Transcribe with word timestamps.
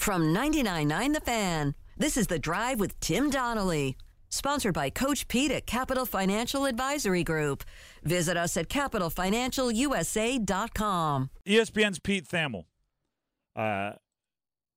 From 0.00 0.34
99.9 0.34 1.12
The 1.12 1.20
Fan, 1.20 1.74
this 1.98 2.16
is 2.16 2.28
The 2.28 2.38
Drive 2.38 2.80
with 2.80 2.98
Tim 3.00 3.28
Donnelly. 3.28 3.98
Sponsored 4.30 4.72
by 4.72 4.88
Coach 4.88 5.28
Pete 5.28 5.50
at 5.50 5.66
Capital 5.66 6.06
Financial 6.06 6.64
Advisory 6.64 7.22
Group. 7.22 7.64
Visit 8.02 8.38
us 8.38 8.56
at 8.56 8.70
capitalfinancialusa.com. 8.70 11.30
ESPN's 11.46 11.98
Pete 11.98 12.26
Thamel. 12.26 12.64
Uh, 13.54 13.92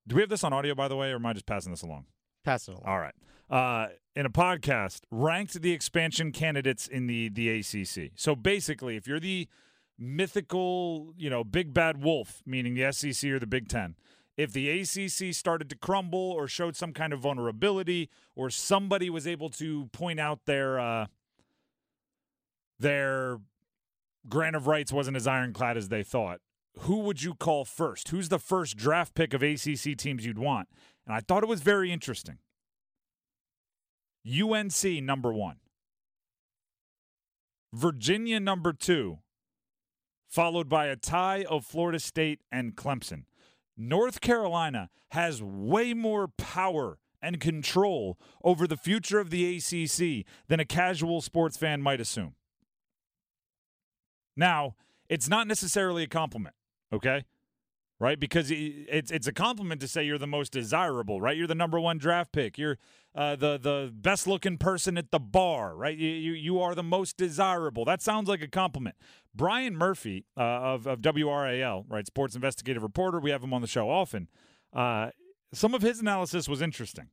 do 0.06 0.18
we 0.18 0.22
have 0.22 0.30
this 0.30 0.44
on 0.44 0.52
audio, 0.52 0.76
by 0.76 0.90
the 0.90 0.98
way, 0.98 1.12
or 1.12 1.16
am 1.16 1.26
I 1.26 1.32
just 1.32 1.46
passing 1.46 1.72
this 1.72 1.84
along? 1.84 2.04
Pass 2.44 2.68
it 2.68 2.72
along. 2.72 2.84
All 2.86 3.00
right. 3.00 3.16
Uh, 3.50 3.88
in 4.18 4.26
a 4.26 4.30
podcast, 4.30 5.04
ranked 5.10 5.62
the 5.62 5.72
expansion 5.72 6.34
candidates 6.34 6.86
in 6.86 7.08
the 7.08 7.30
the 7.30 7.48
ACC. 7.48 8.12
So 8.16 8.36
basically, 8.36 8.98
if 8.98 9.08
you're 9.08 9.22
the 9.22 9.48
mythical, 9.98 11.14
you 11.16 11.30
know, 11.30 11.46
big 11.46 11.74
bad 11.74 12.04
wolf, 12.04 12.42
meaning 12.46 12.74
the 12.74 12.92
SEC 12.92 13.32
or 13.32 13.40
the 13.40 13.48
Big 13.48 13.70
Ten, 13.70 13.96
if 14.36 14.52
the 14.52 14.70
ACC 14.70 15.34
started 15.34 15.70
to 15.70 15.76
crumble 15.76 16.32
or 16.32 16.48
showed 16.48 16.76
some 16.76 16.94
kind 16.94 17.14
of 17.14 17.20
vulnerability, 17.20 18.10
or 18.36 18.50
somebody 18.50 19.10
was 19.10 19.28
able 19.28 19.50
to 19.50 19.86
point 19.88 20.20
out 20.20 20.46
their 20.46 20.80
uh, 20.80 21.06
their 22.80 23.40
grant 24.28 24.56
of 24.56 24.68
rights 24.68 24.92
wasn't 24.92 25.18
as 25.18 25.28
ironclad 25.28 25.78
as 25.78 25.90
they 25.90 26.04
thought, 26.04 26.40
who 26.80 27.00
would 27.00 27.22
you 27.22 27.36
call 27.36 27.66
first? 27.66 28.10
Who's 28.10 28.30
the 28.30 28.40
first 28.40 28.78
draft 28.78 29.14
pick 29.14 29.34
of 29.34 29.44
ACC 29.44 29.98
teams 29.98 30.26
you'd 30.26 30.40
want? 30.40 30.68
And 31.06 31.16
I 31.16 31.20
thought 31.20 31.44
it 31.44 31.50
was 31.50 31.62
very 31.62 31.92
interesting. 31.92 32.40
UNC 34.26 35.04
number 35.04 35.34
one, 35.34 35.58
Virginia 37.74 38.40
number 38.40 38.72
two, 38.72 39.20
followed 40.30 40.70
by 40.70 40.88
a 40.88 40.96
tie 40.96 41.44
of 41.44 41.66
Florida 41.66 42.00
State 42.00 42.40
and 42.52 42.76
Clemson. 42.76 43.26
North 43.76 44.22
Carolina 44.22 44.90
has 45.10 45.42
way 45.42 45.94
more 45.94 46.28
power 46.28 47.00
and 47.22 47.40
control 47.40 48.18
over 48.44 48.68
the 48.68 48.78
future 48.78 49.20
of 49.20 49.30
the 49.30 49.58
ACC 49.58 50.26
than 50.48 50.60
a 50.60 50.66
casual 50.66 51.22
sports 51.22 51.58
fan 51.58 51.82
might 51.82 52.02
assume. 52.02 52.36
Now, 54.36 54.76
it's 55.10 55.30
not 55.30 55.48
necessarily 55.48 56.04
a 56.04 56.08
compliment, 56.08 56.56
okay? 56.92 57.24
Right? 58.04 58.20
Because 58.20 58.52
it's 58.52 59.12
it's 59.12 59.28
a 59.28 59.32
compliment 59.32 59.80
to 59.80 59.88
say 59.88 60.04
you're 60.04 60.18
the 60.18 60.28
most 60.28 60.52
desirable, 60.52 61.22
right? 61.22 61.38
You're 61.38 61.48
the 61.48 61.56
number 61.56 61.80
one 61.80 61.98
draft 61.98 62.34
pick. 62.34 62.58
You're 62.58 62.78
uh, 63.16 63.38
the 63.38 63.58
the 63.58 63.94
best 63.96 64.28
looking 64.28 64.58
person 64.58 64.98
at 64.98 65.12
the 65.12 65.22
bar, 65.22 65.74
right? 65.74 65.98
You, 65.98 66.10
you 66.10 66.34
you 66.34 66.60
are 66.60 66.76
the 66.76 66.84
most 66.84 67.16
desirable. 67.16 67.86
That 67.86 68.02
sounds 68.02 68.28
like 68.28 68.42
a 68.42 68.50
compliment. 68.50 68.98
Brian 69.34 69.78
Murphy 69.78 70.26
uh, 70.36 70.42
of 70.42 70.86
of 70.86 71.00
WRAL, 71.00 71.86
right, 71.88 72.06
sports 72.06 72.36
investigative 72.36 72.84
reporter. 72.84 73.22
We 73.22 73.32
have 73.32 73.42
him 73.42 73.54
on 73.54 73.62
the 73.62 73.68
show 73.68 73.90
often. 73.90 74.28
Uh, 74.74 75.12
some 75.54 75.74
of 75.74 75.82
his 75.82 76.02
analysis 76.02 76.50
was 76.50 76.62
interesting. 76.62 77.08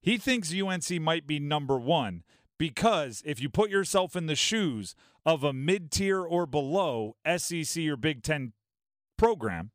He 0.00 0.16
thinks 0.16 0.50
UNC 0.50 0.98
might 0.98 1.26
be 1.26 1.38
number 1.38 1.76
one 1.78 2.22
because 2.56 3.22
if 3.26 3.38
you 3.38 3.50
put 3.50 3.68
yourself 3.68 4.16
in 4.16 4.28
the 4.28 4.34
shoes 4.34 4.94
of 5.26 5.44
a 5.44 5.52
mid 5.52 5.90
tier 5.90 6.22
or 6.22 6.46
below 6.46 7.16
SEC 7.36 7.84
or 7.84 7.96
Big 7.96 8.22
Ten 8.22 8.54
program, 9.16 9.70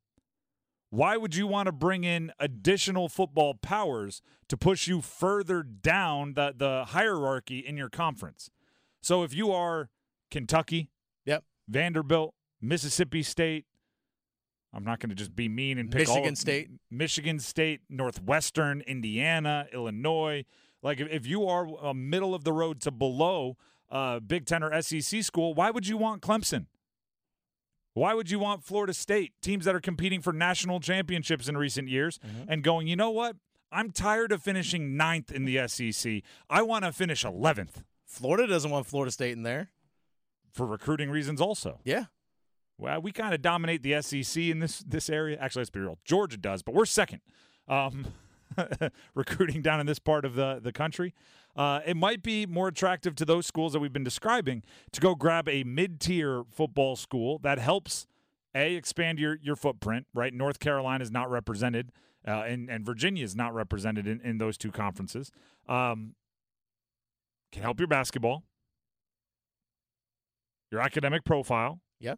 why 0.90 1.16
would 1.16 1.36
you 1.36 1.48
want 1.48 1.68
to 1.68 1.72
bring 1.72 2.04
in 2.04 2.34
additional 2.40 3.08
football 3.08 3.54
powers 3.54 4.22
to 4.50 4.58
push 4.58 4.88
you 4.88 5.02
further 5.02 5.64
down 5.64 6.34
the, 6.34 6.54
the 6.56 6.86
hierarchy 6.90 7.60
in 7.60 7.78
your 7.78 7.90
conference? 7.90 8.50
So 9.02 9.24
if 9.24 9.34
you 9.34 9.52
are 9.52 9.90
Kentucky, 10.30 10.90
Yep. 11.26 11.44
Vanderbilt, 11.70 12.34
Mississippi 12.62 13.24
State, 13.24 13.66
I'm 14.74 14.84
not 14.84 15.00
going 15.00 15.10
to 15.10 15.16
just 15.16 15.36
be 15.36 15.50
mean 15.50 15.78
and 15.78 15.92
pick 15.92 16.08
Michigan 16.08 16.30
all, 16.30 16.36
State. 16.36 16.70
Michigan 16.90 17.40
State, 17.40 17.82
Northwestern, 17.90 18.82
Indiana, 18.82 19.68
Illinois. 19.74 20.46
Like 20.82 21.00
if, 21.00 21.10
if 21.10 21.28
you 21.28 21.46
are 21.48 21.68
a 21.82 21.94
middle 21.94 22.34
of 22.34 22.44
the 22.44 22.54
road 22.54 22.82
to 22.82 22.92
below 22.92 23.58
uh, 23.90 24.20
Big 24.20 24.46
Ten 24.46 24.64
or 24.64 24.82
SEC 24.82 25.24
school, 25.24 25.54
why 25.54 25.72
would 25.72 25.88
you 25.88 25.98
want 25.98 26.22
Clemson? 26.22 26.68
Why 27.94 28.14
would 28.14 28.32
you 28.32 28.40
want 28.40 28.64
Florida 28.64 28.94
State, 28.94 29.34
teams 29.42 29.66
that 29.66 29.76
are 29.76 29.82
competing 29.82 30.22
for 30.22 30.32
national 30.32 30.80
championships 30.80 31.48
in 31.50 31.58
recent 31.58 31.90
years, 31.90 32.20
and 32.48 32.64
going, 32.64 32.88
you 32.88 32.96
know 32.96 33.12
what? 33.12 33.36
I'm 33.72 33.92
tired 33.92 34.32
of 34.32 34.42
finishing 34.42 34.98
ninth 34.98 35.32
in 35.32 35.46
the 35.46 35.68
SEC. 35.68 36.22
I 36.50 36.62
want 36.62 36.84
to 36.86 36.92
finish 36.92 37.24
11th 37.24 37.84
Florida 38.06 38.46
doesn't 38.46 38.70
want 38.70 38.86
Florida 38.88 39.10
State 39.12 39.32
in 39.32 39.44
there. 39.44 39.72
for 40.52 40.66
recruiting 40.66 41.10
reasons, 41.10 41.40
also. 41.40 41.80
Yeah. 41.86 42.06
Well, 42.78 43.02
we 43.02 43.14
kind 43.14 43.34
of 43.34 43.42
dominate 43.42 43.84
the 43.84 44.02
SEC 44.02 44.44
in 44.44 44.60
this 44.60 44.80
this 44.80 45.10
area. 45.10 45.38
Actually, 45.40 45.62
let's 45.62 45.70
be 45.70 45.80
real. 45.80 45.98
Georgia 46.04 46.36
does, 46.38 46.62
but 46.62 46.74
we're 46.76 46.86
second. 46.86 47.22
Um, 47.70 48.08
recruiting 49.16 49.62
down 49.62 49.80
in 49.80 49.86
this 49.86 50.00
part 50.00 50.26
of 50.26 50.36
the 50.36 50.60
the 50.62 50.74
country. 50.74 51.14
Uh, 51.56 51.82
it 51.86 51.98
might 51.98 52.24
be 52.24 52.46
more 52.46 52.68
attractive 52.70 53.16
to 53.16 53.26
those 53.26 53.46
schools 53.46 53.74
that 53.74 53.80
we've 53.80 53.92
been 53.94 54.04
describing 54.04 54.64
to 54.92 55.02
go 55.02 55.16
grab 55.16 55.50
a 55.50 55.64
mid 55.64 56.00
tier 56.00 56.44
football 56.50 56.96
school 56.96 57.40
that 57.40 57.60
helps 57.60 58.08
a 58.56 58.76
expand 58.76 59.20
your 59.20 59.38
your 59.42 59.56
footprint. 59.56 60.08
Right, 60.14 60.34
North 60.34 60.60
Carolina 60.60 61.02
is 61.04 61.12
not 61.12 61.30
represented, 61.30 61.92
uh, 62.28 62.44
and 62.44 62.70
and 62.70 62.86
Virginia 62.86 63.24
is 63.24 63.36
not 63.36 63.54
represented 63.54 64.08
in, 64.08 64.22
in 64.22 64.38
those 64.38 64.58
two 64.58 64.72
conferences. 64.72 65.32
Um, 65.68 66.16
can 67.52 67.64
help 67.64 67.80
your 67.80 67.88
basketball, 67.88 68.44
your 70.72 70.82
academic 70.82 71.24
profile 71.26 71.82
Yeah. 72.00 72.16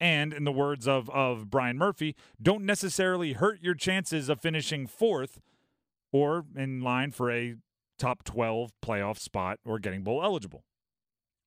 and 0.00 0.32
in 0.32 0.44
the 0.44 0.52
words 0.52 0.88
of 0.88 1.10
of 1.10 1.50
Brian 1.50 1.76
Murphy, 1.76 2.16
don't 2.40 2.64
necessarily 2.64 3.34
hurt 3.34 3.60
your 3.62 3.74
chances 3.74 4.28
of 4.30 4.40
finishing 4.40 4.86
fourth 4.86 5.40
or 6.12 6.44
in 6.56 6.80
line 6.80 7.10
for 7.10 7.30
a 7.30 7.56
top 8.00 8.24
12 8.24 8.72
playoff 8.84 9.18
spot 9.18 9.58
or 9.64 9.78
getting 9.78 10.02
bowl 10.02 10.22
eligible. 10.22 10.64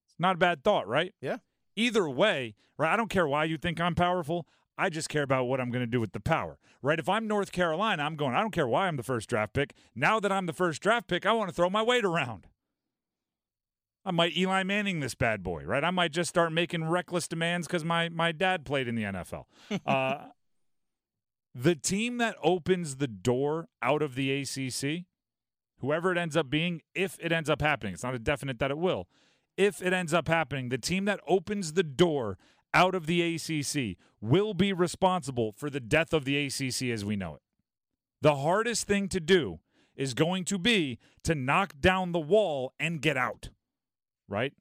It's 0.08 0.19
not 0.19 0.36
a 0.36 0.40
bad 0.40 0.64
thought, 0.64 0.88
right? 0.88 1.14
Yeah. 1.19 1.38
Either 1.75 2.08
way, 2.08 2.56
right? 2.78 2.94
I 2.94 2.96
don't 2.96 3.09
care 3.09 3.28
why 3.28 3.46
you 3.46 3.58
think 3.58 3.81
I'm 3.81 3.96
powerful. 3.96 4.46
I 4.78 4.90
just 4.90 5.09
care 5.09 5.24
about 5.24 5.46
what 5.46 5.59
I'm 5.59 5.72
going 5.72 5.84
to 5.84 5.88
do 5.88 6.00
with 6.00 6.14
the 6.14 6.19
power, 6.19 6.58
right? 6.81 7.00
If 7.00 7.09
I'm 7.09 7.28
North 7.28 7.52
Carolina, 7.52 8.03
I'm 8.03 8.16
going, 8.16 8.36
I 8.36 8.41
don't 8.41 8.52
care 8.52 8.68
why 8.68 8.88
I'm 8.88 8.97
the 8.97 9.03
first 9.03 9.30
draft 9.30 9.53
pick. 9.53 9.74
Now 9.96 10.19
that 10.19 10.31
I'm 10.31 10.46
the 10.46 10.53
first 10.53 10.81
draft 10.81 11.08
pick, 11.08 11.25
I 11.25 11.34
want 11.34 11.50
to 11.50 11.56
throw 11.56 11.69
my 11.69 11.84
weight 11.84 12.06
around. 12.06 12.47
I 14.06 14.12
might 14.12 14.35
Eli 14.35 14.64
Manning 14.64 15.00
this 15.00 15.16
bad 15.16 15.44
boy, 15.44 15.64
right? 15.64 15.84
I 15.84 15.91
might 15.91 16.12
just 16.12 16.30
start 16.30 16.52
making 16.52 16.85
reckless 16.85 17.28
demands 17.28 17.68
because 17.68 17.85
my 17.85 18.09
my 18.09 18.31
dad 18.31 18.66
played 18.66 18.88
in 18.88 18.96
the 18.96 19.03
NFL. 19.03 19.46
uh, 19.85 20.25
the 21.56 21.75
team 21.75 22.18
that 22.18 22.35
opens 22.44 22.97
the 22.97 23.08
door 23.08 23.70
out 23.81 24.02
of 24.02 24.16
the 24.16 24.41
ACC, 24.41 25.06
whoever 25.83 26.11
it 26.11 26.17
ends 26.17 26.35
up 26.35 26.49
being, 26.49 26.81
if 26.95 27.19
it 27.21 27.31
ends 27.31 27.47
up 27.47 27.61
happening, 27.61 27.94
it's 27.94 28.01
not 28.01 28.16
a 28.16 28.19
definite 28.19 28.57
that 28.57 28.71
it 28.71 28.79
will. 28.79 29.07
If 29.55 29.83
it 29.83 29.94
ends 29.94 30.16
up 30.16 30.27
happening, 30.27 30.69
the 30.69 30.79
team 30.79 31.05
that 31.05 31.19
opens 31.27 31.73
the 31.73 31.83
door 31.83 32.39
out 32.73 32.95
of 32.95 33.05
the 33.05 33.35
ACC 33.35 33.97
will 34.19 34.55
be 34.55 34.73
responsible 34.73 35.51
for 35.51 35.69
the 35.69 35.79
death 35.79 36.11
of 36.11 36.25
the 36.25 36.43
ACC 36.43 36.89
as 36.89 37.05
we 37.05 37.16
know 37.16 37.35
it. 37.35 37.41
The 38.23 38.38
hardest 38.38 38.88
thing 38.88 39.07
to 39.09 39.19
do 39.19 39.59
is 39.95 40.16
going 40.16 40.45
to 40.45 40.57
be 40.57 40.97
to 41.23 41.35
knock 41.35 41.73
down 41.79 42.13
the 42.13 42.19
wall 42.19 42.73
and 42.79 42.99
get 42.99 43.16
out 43.16 43.49
right? 44.33 44.53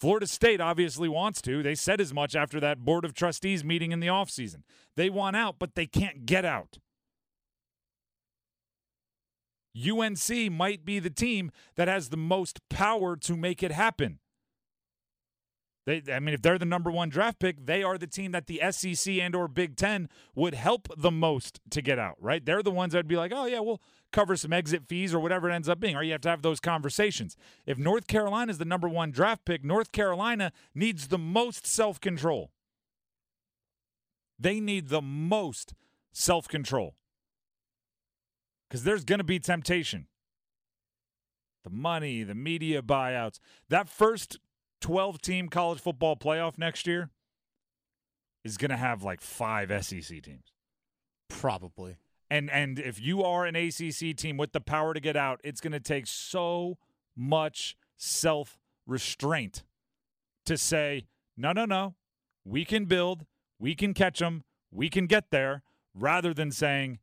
Florida 0.00 0.26
State 0.26 0.60
obviously 0.60 1.08
wants 1.08 1.40
to. 1.42 1.62
They 1.62 1.74
said 1.74 2.00
as 2.00 2.12
much 2.12 2.34
after 2.34 2.58
that 2.60 2.84
Board 2.84 3.04
of 3.04 3.14
Trustees 3.14 3.64
meeting 3.64 3.92
in 3.92 4.00
the 4.00 4.08
offseason. 4.08 4.62
They 4.96 5.10
want 5.10 5.36
out, 5.36 5.56
but 5.58 5.74
they 5.74 5.86
can't 5.86 6.26
get 6.26 6.44
out. 6.44 6.78
UNC 9.76 10.52
might 10.52 10.84
be 10.84 10.98
the 10.98 11.10
team 11.10 11.50
that 11.76 11.88
has 11.88 12.08
the 12.08 12.16
most 12.16 12.60
power 12.68 13.16
to 13.16 13.36
make 13.36 13.62
it 13.62 13.72
happen. 13.72 14.18
They, 15.84 16.02
I 16.12 16.20
mean, 16.20 16.34
if 16.34 16.42
they're 16.42 16.58
the 16.58 16.64
number 16.64 16.90
one 16.90 17.08
draft 17.08 17.40
pick, 17.40 17.66
they 17.66 17.82
are 17.82 17.98
the 17.98 18.06
team 18.06 18.30
that 18.32 18.46
the 18.46 18.60
SEC 18.70 19.14
and 19.14 19.34
or 19.34 19.48
Big 19.48 19.76
Ten 19.76 20.08
would 20.34 20.54
help 20.54 20.88
the 20.96 21.10
most 21.10 21.60
to 21.70 21.82
get 21.82 21.98
out, 21.98 22.16
right? 22.20 22.44
They're 22.44 22.62
the 22.62 22.70
ones 22.70 22.92
that'd 22.92 23.08
be 23.08 23.16
like, 23.16 23.32
oh 23.34 23.46
yeah, 23.46 23.58
we'll 23.58 23.82
cover 24.12 24.36
some 24.36 24.52
exit 24.52 24.86
fees 24.86 25.12
or 25.12 25.18
whatever 25.18 25.50
it 25.50 25.54
ends 25.54 25.68
up 25.68 25.80
being. 25.80 25.96
Or 25.96 26.02
you 26.02 26.12
have 26.12 26.20
to 26.20 26.28
have 26.28 26.42
those 26.42 26.60
conversations. 26.60 27.36
If 27.66 27.78
North 27.78 28.06
Carolina 28.06 28.52
is 28.52 28.58
the 28.58 28.64
number 28.64 28.88
one 28.88 29.10
draft 29.10 29.44
pick, 29.44 29.64
North 29.64 29.90
Carolina 29.90 30.52
needs 30.72 31.08
the 31.08 31.18
most 31.18 31.66
self 31.66 32.00
control. 32.00 32.52
They 34.38 34.60
need 34.60 34.88
the 34.88 35.02
most 35.02 35.74
self 36.12 36.46
control 36.46 36.94
because 38.72 38.84
there's 38.84 39.04
going 39.04 39.18
to 39.18 39.24
be 39.24 39.38
temptation. 39.38 40.06
The 41.62 41.68
money, 41.68 42.22
the 42.22 42.34
media 42.34 42.80
buyouts, 42.80 43.38
that 43.68 43.86
first 43.86 44.38
12 44.80 45.20
team 45.20 45.50
college 45.50 45.78
football 45.78 46.16
playoff 46.16 46.56
next 46.56 46.86
year 46.86 47.10
is 48.46 48.56
going 48.56 48.70
to 48.70 48.78
have 48.78 49.02
like 49.02 49.20
five 49.20 49.68
SEC 49.84 50.22
teams. 50.22 50.54
Probably. 51.28 51.98
And 52.30 52.50
and 52.50 52.78
if 52.78 52.98
you 52.98 53.22
are 53.22 53.44
an 53.44 53.56
ACC 53.56 54.16
team 54.16 54.38
with 54.38 54.52
the 54.52 54.60
power 54.60 54.94
to 54.94 55.00
get 55.00 55.18
out, 55.18 55.42
it's 55.44 55.60
going 55.60 55.74
to 55.74 55.80
take 55.80 56.06
so 56.06 56.78
much 57.14 57.76
self 57.98 58.58
restraint 58.86 59.64
to 60.46 60.56
say, 60.56 61.04
no, 61.36 61.52
no, 61.52 61.66
no, 61.66 61.94
we 62.42 62.64
can 62.64 62.86
build, 62.86 63.26
we 63.58 63.74
can 63.74 63.92
catch 63.92 64.20
them, 64.20 64.44
we 64.70 64.88
can 64.88 65.06
get 65.06 65.30
there. 65.30 65.62
rather 65.94 66.32
than 66.32 66.50
saying, 66.50 67.00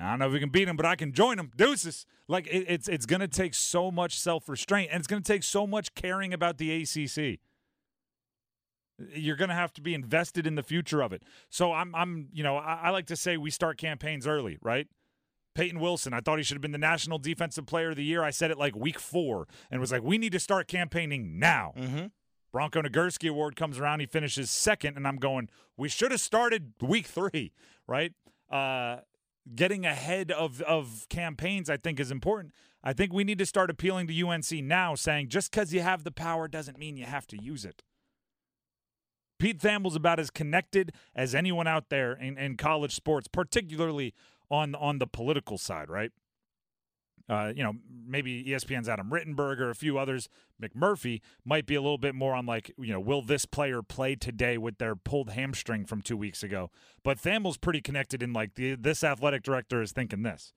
I 0.00 0.10
don't 0.10 0.18
know 0.18 0.26
if 0.28 0.32
we 0.32 0.40
can 0.40 0.48
beat 0.48 0.64
them, 0.64 0.76
but 0.76 0.86
I 0.86 0.96
can 0.96 1.12
join 1.12 1.36
them. 1.36 1.50
Deuces. 1.56 2.06
Like 2.26 2.46
it, 2.46 2.64
it's 2.68 2.88
it's 2.88 3.06
going 3.06 3.20
to 3.20 3.28
take 3.28 3.54
so 3.54 3.90
much 3.90 4.18
self 4.18 4.48
restraint, 4.48 4.90
and 4.90 4.98
it's 4.98 5.06
going 5.06 5.22
to 5.22 5.32
take 5.32 5.42
so 5.42 5.66
much 5.66 5.94
caring 5.94 6.32
about 6.32 6.58
the 6.58 6.82
ACC. 6.82 7.40
You're 9.14 9.36
going 9.36 9.48
to 9.48 9.54
have 9.54 9.72
to 9.74 9.80
be 9.80 9.94
invested 9.94 10.46
in 10.46 10.54
the 10.54 10.62
future 10.62 11.02
of 11.02 11.12
it. 11.12 11.22
So 11.50 11.72
I'm 11.72 11.94
I'm 11.94 12.28
you 12.32 12.42
know 12.42 12.56
I, 12.56 12.80
I 12.84 12.90
like 12.90 13.06
to 13.06 13.16
say 13.16 13.36
we 13.36 13.50
start 13.50 13.78
campaigns 13.78 14.26
early, 14.26 14.58
right? 14.62 14.88
Peyton 15.54 15.80
Wilson, 15.80 16.14
I 16.14 16.20
thought 16.20 16.38
he 16.38 16.44
should 16.44 16.54
have 16.54 16.62
been 16.62 16.72
the 16.72 16.78
National 16.78 17.18
Defensive 17.18 17.66
Player 17.66 17.90
of 17.90 17.96
the 17.96 18.04
Year. 18.04 18.22
I 18.22 18.30
said 18.30 18.50
it 18.50 18.58
like 18.58 18.76
week 18.76 18.98
four 18.98 19.48
and 19.70 19.80
was 19.80 19.90
like, 19.90 20.02
we 20.02 20.16
need 20.16 20.32
to 20.32 20.38
start 20.38 20.68
campaigning 20.68 21.38
now. 21.38 21.74
Mm-hmm. 21.76 22.06
Bronco 22.52 22.82
Nagurski 22.82 23.28
Award 23.28 23.56
comes 23.56 23.78
around, 23.78 24.00
he 24.00 24.06
finishes 24.06 24.50
second, 24.50 24.96
and 24.96 25.06
I'm 25.06 25.16
going, 25.16 25.48
we 25.76 25.88
should 25.88 26.10
have 26.10 26.20
started 26.20 26.72
week 26.80 27.06
three, 27.06 27.52
right? 27.86 28.12
Uh, 28.50 28.98
getting 29.54 29.84
ahead 29.84 30.30
of, 30.30 30.60
of 30.62 31.06
campaigns, 31.08 31.68
I 31.68 31.76
think, 31.76 32.00
is 32.00 32.10
important. 32.10 32.54
I 32.82 32.92
think 32.92 33.12
we 33.12 33.24
need 33.24 33.38
to 33.38 33.46
start 33.46 33.70
appealing 33.70 34.06
to 34.06 34.26
UNC 34.26 34.50
now, 34.52 34.94
saying 34.94 35.28
just 35.28 35.50
because 35.50 35.72
you 35.72 35.80
have 35.80 36.04
the 36.04 36.10
power 36.10 36.48
doesn't 36.48 36.78
mean 36.78 36.96
you 36.96 37.04
have 37.04 37.26
to 37.28 37.42
use 37.42 37.64
it. 37.64 37.82
Pete 39.38 39.60
Thamel's 39.60 39.96
about 39.96 40.20
as 40.20 40.30
connected 40.30 40.92
as 41.14 41.34
anyone 41.34 41.66
out 41.66 41.88
there 41.88 42.12
in, 42.12 42.36
in 42.36 42.56
college 42.56 42.94
sports, 42.94 43.26
particularly 43.26 44.14
on 44.50 44.74
on 44.74 44.98
the 44.98 45.06
political 45.06 45.56
side, 45.56 45.88
right? 45.88 46.12
Uh, 47.28 47.52
you 47.54 47.62
know, 47.62 47.74
maybe 48.06 48.44
ESPN's 48.44 48.88
Adam 48.88 49.10
Rittenberg 49.10 49.60
or 49.60 49.70
a 49.70 49.74
few 49.74 49.98
others, 49.98 50.28
McMurphy 50.60 51.20
might 51.44 51.64
be 51.64 51.76
a 51.76 51.80
little 51.80 51.98
bit 51.98 52.14
more 52.14 52.34
on 52.34 52.44
like, 52.44 52.72
you 52.76 52.92
know, 52.92 52.98
will 53.00 53.22
this 53.22 53.46
player 53.46 53.82
play 53.82 54.16
today 54.16 54.58
with 54.58 54.78
their 54.78 54.96
pulled 54.96 55.30
hamstring 55.30 55.84
from 55.84 56.02
two 56.02 56.16
weeks 56.16 56.42
ago? 56.42 56.70
But 57.04 57.20
Thamel's 57.20 57.56
pretty 57.56 57.80
connected 57.80 58.22
in 58.22 58.32
like 58.32 58.54
the, 58.54 58.74
this 58.74 59.04
athletic 59.04 59.42
director 59.42 59.80
is 59.80 59.92
thinking 59.92 60.22
this. 60.22 60.52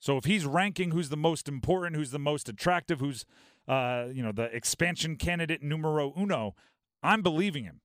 So 0.00 0.16
if 0.16 0.24
he's 0.24 0.44
ranking 0.44 0.90
who's 0.90 1.10
the 1.10 1.16
most 1.16 1.46
important, 1.46 1.94
who's 1.94 2.10
the 2.10 2.18
most 2.18 2.48
attractive, 2.48 2.98
who's, 2.98 3.24
uh, 3.68 4.06
you 4.12 4.20
know, 4.20 4.32
the 4.32 4.44
expansion 4.54 5.14
candidate 5.14 5.62
numero 5.62 6.12
uno, 6.18 6.56
I'm 7.04 7.22
believing 7.22 7.62
him. 7.62 7.82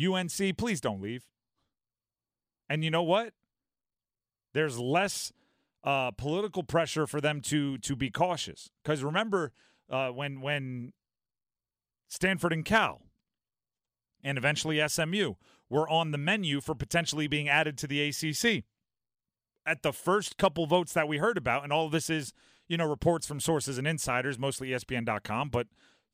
UNC, 0.00 0.56
please 0.56 0.80
don't 0.80 1.02
leave. 1.02 1.24
And 2.68 2.84
you 2.84 2.90
know 2.90 3.02
what? 3.02 3.32
There's 4.56 4.78
less 4.78 5.32
uh, 5.84 6.12
political 6.12 6.62
pressure 6.62 7.06
for 7.06 7.20
them 7.20 7.42
to 7.42 7.76
to 7.76 7.94
be 7.94 8.10
cautious. 8.10 8.70
Because 8.82 9.04
remember, 9.04 9.52
uh, 9.90 10.08
when 10.08 10.40
when 10.40 10.94
Stanford 12.08 12.54
and 12.54 12.64
Cal, 12.64 13.02
and 14.24 14.38
eventually 14.38 14.80
SMU, 14.88 15.34
were 15.68 15.86
on 15.86 16.10
the 16.10 16.16
menu 16.16 16.62
for 16.62 16.74
potentially 16.74 17.26
being 17.26 17.50
added 17.50 17.76
to 17.76 17.86
the 17.86 18.00
ACC. 18.08 18.64
At 19.66 19.82
the 19.82 19.92
first 19.92 20.38
couple 20.38 20.66
votes 20.66 20.94
that 20.94 21.06
we 21.06 21.18
heard 21.18 21.36
about, 21.36 21.62
and 21.62 21.72
all 21.72 21.90
this 21.90 22.08
is, 22.08 22.32
you 22.66 22.78
know, 22.78 22.88
reports 22.88 23.26
from 23.26 23.40
sources 23.40 23.76
and 23.76 23.86
insiders, 23.86 24.38
mostly 24.38 24.70
ESPN.com, 24.70 25.50
but 25.50 25.66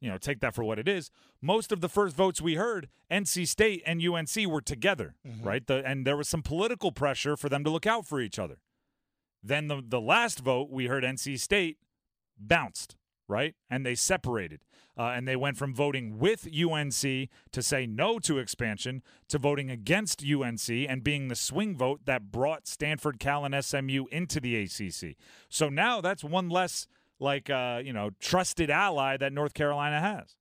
you 0.02 0.10
know, 0.10 0.18
take 0.18 0.40
that 0.40 0.52
for 0.52 0.64
what 0.64 0.80
it 0.80 0.88
is. 0.88 1.10
Most 1.40 1.70
of 1.70 1.80
the 1.80 1.88
first 1.88 2.16
votes 2.16 2.42
we 2.42 2.56
heard, 2.56 2.88
NC 3.10 3.46
State 3.46 3.82
and 3.86 4.04
UNC 4.04 4.48
were 4.48 4.60
together, 4.60 5.14
mm-hmm. 5.26 5.46
right? 5.46 5.64
The, 5.64 5.86
and 5.86 6.04
there 6.04 6.16
was 6.16 6.28
some 6.28 6.42
political 6.42 6.90
pressure 6.90 7.36
for 7.36 7.48
them 7.48 7.62
to 7.62 7.70
look 7.70 7.86
out 7.86 8.04
for 8.04 8.20
each 8.20 8.38
other. 8.38 8.58
Then 9.44 9.68
the 9.68 9.82
the 9.86 10.00
last 10.00 10.40
vote 10.40 10.70
we 10.70 10.86
heard 10.86 11.04
NC 11.04 11.38
State 11.38 11.78
bounced, 12.36 12.96
right? 13.28 13.54
And 13.70 13.86
they 13.86 13.94
separated. 13.94 14.64
Uh, 14.98 15.04
and 15.04 15.26
they 15.26 15.36
went 15.36 15.56
from 15.56 15.74
voting 15.74 16.18
with 16.18 16.46
UNC 16.46 17.00
to 17.00 17.62
say 17.62 17.86
no 17.86 18.18
to 18.18 18.38
expansion 18.38 19.02
to 19.26 19.38
voting 19.38 19.70
against 19.70 20.22
UNC 20.22 20.68
and 20.68 21.02
being 21.02 21.28
the 21.28 21.34
swing 21.34 21.74
vote 21.74 22.02
that 22.04 22.30
brought 22.30 22.68
Stanford, 22.68 23.18
Cal, 23.18 23.46
and 23.46 23.64
SMU 23.64 24.04
into 24.12 24.38
the 24.38 24.54
ACC. 24.56 25.16
So 25.48 25.70
now 25.70 26.02
that's 26.02 26.22
one 26.22 26.50
less 26.50 26.86
like 27.22 27.48
uh, 27.48 27.80
you 27.82 27.92
know 27.92 28.10
trusted 28.20 28.70
ally 28.70 29.16
that 29.16 29.32
North 29.32 29.54
Carolina 29.54 30.00
has. 30.00 30.36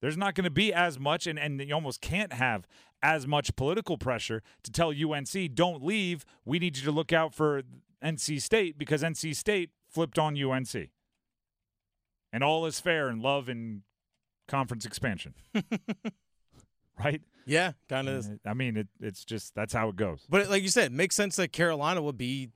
There's 0.00 0.16
not 0.16 0.34
going 0.34 0.44
to 0.44 0.50
be 0.50 0.72
as 0.72 0.98
much, 0.98 1.26
and, 1.26 1.38
and 1.38 1.60
you 1.60 1.74
almost 1.74 2.00
can't 2.00 2.32
have 2.32 2.66
as 3.02 3.26
much 3.26 3.54
political 3.56 3.96
pressure 3.96 4.42
to 4.64 4.70
tell 4.70 4.90
UNC, 4.90 5.54
don't 5.54 5.82
leave. 5.82 6.24
We 6.44 6.58
need 6.58 6.76
you 6.76 6.84
to 6.84 6.90
look 6.92 7.12
out 7.12 7.34
for 7.34 7.62
NC 8.02 8.42
State 8.42 8.78
because 8.78 9.02
NC 9.02 9.34
State 9.36 9.70
flipped 9.88 10.18
on 10.18 10.40
UNC. 10.40 10.90
And 12.32 12.42
all 12.42 12.66
is 12.66 12.80
fair 12.80 13.08
in 13.08 13.20
love 13.20 13.48
and 13.48 13.82
conference 14.48 14.84
expansion. 14.84 15.34
right? 17.04 17.22
Yeah, 17.46 17.72
kind 17.88 18.08
of. 18.08 18.26
I 18.46 18.54
mean, 18.54 18.76
it, 18.76 18.88
it's 19.00 19.24
just 19.24 19.54
that's 19.54 19.72
how 19.72 19.88
it 19.88 19.96
goes. 19.96 20.26
But 20.28 20.48
like 20.48 20.62
you 20.62 20.68
said, 20.68 20.86
it 20.86 20.92
makes 20.92 21.14
sense 21.14 21.36
that 21.36 21.52
Carolina 21.52 22.02
would 22.02 22.18
be 22.18 22.50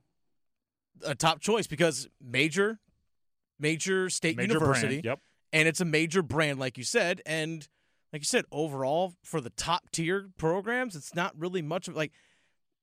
a 1.05 1.13
top 1.13 1.39
choice 1.39 1.67
because 1.67 2.07
major 2.21 2.79
major 3.59 4.09
state 4.09 4.37
major 4.37 4.53
university. 4.53 5.01
Brand, 5.01 5.05
yep. 5.05 5.19
And 5.53 5.67
it's 5.67 5.81
a 5.81 5.85
major 5.85 6.21
brand, 6.21 6.59
like 6.59 6.77
you 6.77 6.83
said. 6.83 7.21
And 7.25 7.67
like 8.13 8.21
you 8.21 8.25
said, 8.25 8.45
overall, 8.51 9.13
for 9.23 9.41
the 9.41 9.49
top 9.51 9.89
tier 9.91 10.29
programs, 10.37 10.95
it's 10.95 11.15
not 11.15 11.37
really 11.37 11.61
much 11.61 11.87
of 11.87 11.95
like. 11.95 12.11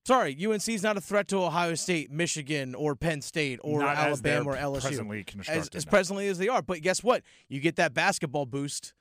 Sorry, 0.05 0.37
UNC 0.45 0.69
is 0.69 0.83
not 0.83 0.97
a 0.97 1.01
threat 1.01 1.27
to 1.29 1.37
Ohio 1.37 1.73
State, 1.73 2.11
Michigan, 2.11 2.75
or 2.75 2.95
Penn 2.95 3.23
State, 3.23 3.59
or 3.63 3.79
not 3.79 3.97
Alabama, 3.97 4.51
or 4.51 4.55
LSU. 4.55 4.81
Presently 4.81 5.25
as, 5.47 5.67
as 5.69 5.83
presently 5.83 6.27
as 6.27 6.37
they 6.37 6.47
are. 6.47 6.61
But 6.61 6.81
guess 6.81 7.03
what? 7.03 7.23
You 7.49 7.59
get 7.59 7.77
that 7.77 7.95
basketball 7.95 8.45
boost. 8.45 8.93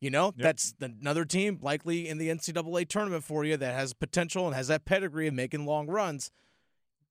You 0.00 0.10
know, 0.10 0.26
yep. 0.26 0.34
that's 0.36 0.74
another 0.80 1.24
team 1.24 1.58
likely 1.60 2.08
in 2.08 2.18
the 2.18 2.28
NCAA 2.28 2.88
tournament 2.88 3.24
for 3.24 3.44
you 3.44 3.56
that 3.56 3.74
has 3.74 3.92
potential 3.92 4.46
and 4.46 4.54
has 4.54 4.68
that 4.68 4.84
pedigree 4.84 5.26
of 5.26 5.34
making 5.34 5.66
long 5.66 5.88
runs. 5.88 6.30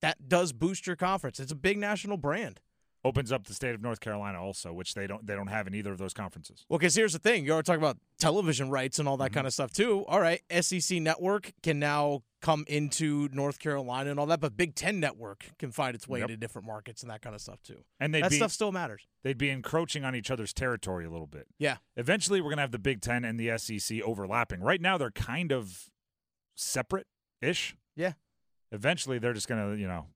That 0.00 0.26
does 0.26 0.52
boost 0.54 0.86
your 0.86 0.96
conference. 0.96 1.38
It's 1.38 1.52
a 1.52 1.56
big 1.56 1.76
national 1.76 2.16
brand 2.16 2.60
opens 3.04 3.32
up 3.32 3.46
the 3.46 3.54
state 3.54 3.74
of 3.74 3.82
North 3.82 4.00
Carolina 4.00 4.42
also, 4.42 4.72
which 4.72 4.94
they 4.94 5.06
don't 5.06 5.26
they 5.26 5.34
don't 5.34 5.48
have 5.48 5.66
in 5.66 5.74
either 5.74 5.92
of 5.92 5.98
those 5.98 6.14
conferences. 6.14 6.64
Well, 6.68 6.78
because 6.78 6.94
here's 6.94 7.12
the 7.12 7.18
thing: 7.18 7.44
you 7.44 7.54
are 7.54 7.62
talking 7.62 7.82
about 7.82 7.98
television 8.18 8.70
rights 8.70 8.98
and 8.98 9.08
all 9.08 9.16
that 9.18 9.26
mm-hmm. 9.26 9.34
kind 9.34 9.46
of 9.46 9.52
stuff 9.52 9.72
too. 9.72 10.04
All 10.08 10.20
right, 10.20 10.40
SEC 10.60 11.00
Network 11.00 11.52
can 11.62 11.78
now 11.78 12.22
come 12.40 12.64
into 12.68 13.28
North 13.32 13.58
Carolina 13.58 14.10
and 14.10 14.20
all 14.20 14.26
that, 14.26 14.40
but 14.40 14.56
Big 14.56 14.74
Ten 14.74 15.00
Network 15.00 15.46
can 15.58 15.72
find 15.72 15.94
its 15.94 16.06
way 16.06 16.20
yep. 16.20 16.28
into 16.28 16.38
different 16.38 16.66
markets 16.66 17.02
and 17.02 17.10
that 17.10 17.20
kind 17.20 17.34
of 17.34 17.40
stuff 17.40 17.62
too. 17.62 17.84
And 17.98 18.14
that 18.14 18.30
be, 18.30 18.36
stuff 18.36 18.52
still 18.52 18.72
matters. 18.72 19.06
They'd 19.22 19.38
be 19.38 19.50
encroaching 19.50 20.04
on 20.04 20.14
each 20.14 20.30
other's 20.30 20.52
territory 20.52 21.04
a 21.04 21.10
little 21.10 21.26
bit. 21.26 21.46
Yeah. 21.58 21.78
Eventually, 21.96 22.40
we're 22.40 22.50
gonna 22.50 22.62
have 22.62 22.72
the 22.72 22.78
Big 22.78 23.00
Ten 23.00 23.24
and 23.24 23.38
the 23.38 23.56
SEC 23.58 24.00
overlapping. 24.02 24.60
Right 24.60 24.80
now, 24.80 24.98
they're 24.98 25.10
kind 25.10 25.52
of 25.52 25.90
separate 26.54 27.06
ish. 27.40 27.76
Yeah. 27.96 28.12
Eventually, 28.70 29.18
they're 29.18 29.32
just 29.32 29.48
gonna 29.48 29.74
you 29.76 29.88
know 29.88 30.06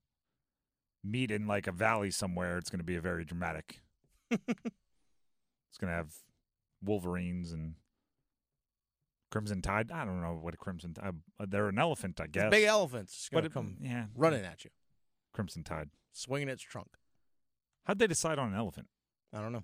meet 1.03 1.31
in 1.31 1.47
like 1.47 1.67
a 1.67 1.71
valley 1.71 2.11
somewhere, 2.11 2.57
it's 2.57 2.69
going 2.69 2.79
to 2.79 2.85
be 2.85 2.95
a 2.95 3.01
very 3.01 3.25
dramatic. 3.25 3.81
it's 4.31 4.41
going 5.79 5.91
to 5.91 5.95
have 5.97 6.13
Wolverines 6.83 7.51
and 7.51 7.75
Crimson 9.31 9.61
Tide. 9.61 9.91
I 9.91 10.05
don't 10.05 10.21
know 10.21 10.37
what 10.39 10.53
a 10.53 10.57
Crimson 10.57 10.93
Tide. 10.93 11.15
Uh, 11.39 11.45
they're 11.47 11.67
an 11.69 11.79
elephant, 11.79 12.21
I 12.21 12.27
guess. 12.27 12.51
big 12.51 12.65
elephants. 12.65 13.29
But 13.31 13.45
it, 13.45 13.53
come 13.53 13.77
yeah, 13.81 14.05
running 14.15 14.45
at 14.45 14.63
you. 14.63 14.71
Crimson 15.33 15.63
Tide. 15.63 15.89
Swinging 16.11 16.49
its 16.49 16.61
trunk. 16.61 16.89
How'd 17.85 17.99
they 17.99 18.07
decide 18.07 18.37
on 18.39 18.53
an 18.53 18.57
elephant? 18.57 18.87
I 19.33 19.41
don't 19.41 19.51
know. 19.51 19.63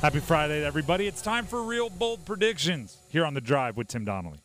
Happy 0.00 0.18
Friday, 0.18 0.64
everybody. 0.64 1.06
It's 1.06 1.20
time 1.20 1.44
for 1.44 1.62
real 1.62 1.90
bold 1.90 2.24
predictions 2.24 2.96
here 3.10 3.26
on 3.26 3.34
the 3.34 3.40
drive 3.42 3.76
with 3.76 3.88
Tim 3.88 4.06
Donnelly. 4.06 4.38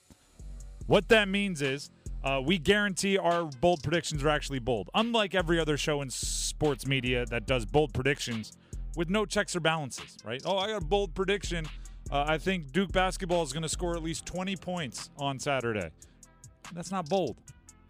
What 0.85 1.07
that 1.07 1.29
means 1.29 1.61
is 1.61 1.91
uh, 2.25 2.41
we 2.43 2.57
guarantee 2.57 3.17
our 3.17 3.45
bold 3.61 3.81
predictions 3.81 4.21
are 4.21 4.27
actually 4.27 4.59
bold. 4.59 4.89
Unlike 4.93 5.33
every 5.33 5.57
other 5.57 5.77
show 5.77 6.01
in 6.01 6.09
sports 6.09 6.85
media 6.85 7.25
that 7.27 7.47
does 7.47 7.65
bold 7.65 7.93
predictions 7.93 8.51
with 8.97 9.09
no 9.09 9.25
checks 9.25 9.55
or 9.55 9.61
balances, 9.61 10.17
right? 10.25 10.41
Oh, 10.43 10.57
I 10.57 10.67
got 10.67 10.83
a 10.83 10.85
bold 10.85 11.13
prediction. 11.15 11.65
Uh, 12.11 12.25
I 12.27 12.37
think 12.37 12.73
Duke 12.73 12.91
basketball 12.91 13.41
is 13.41 13.53
going 13.53 13.63
to 13.63 13.69
score 13.69 13.95
at 13.95 14.03
least 14.03 14.25
20 14.25 14.57
points 14.57 15.09
on 15.17 15.39
Saturday. 15.39 15.89
That's 16.73 16.91
not 16.91 17.07
bold. 17.07 17.37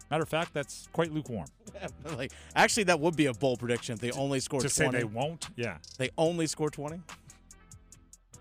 Matter 0.08 0.22
of 0.22 0.28
fact, 0.28 0.54
that's 0.54 0.88
quite 0.92 1.12
lukewarm. 1.12 1.48
like, 2.16 2.30
actually, 2.54 2.84
that 2.84 3.00
would 3.00 3.16
be 3.16 3.26
a 3.26 3.34
bold 3.34 3.58
prediction 3.58 3.94
if 3.94 3.98
they 3.98 4.12
only 4.12 4.38
score 4.38 4.60
to 4.60 4.68
20. 4.68 4.92
say 4.92 4.98
they 4.98 5.04
won't, 5.04 5.48
yeah. 5.56 5.78
They 5.98 6.10
only 6.16 6.46
score 6.46 6.70
20? 6.70 7.00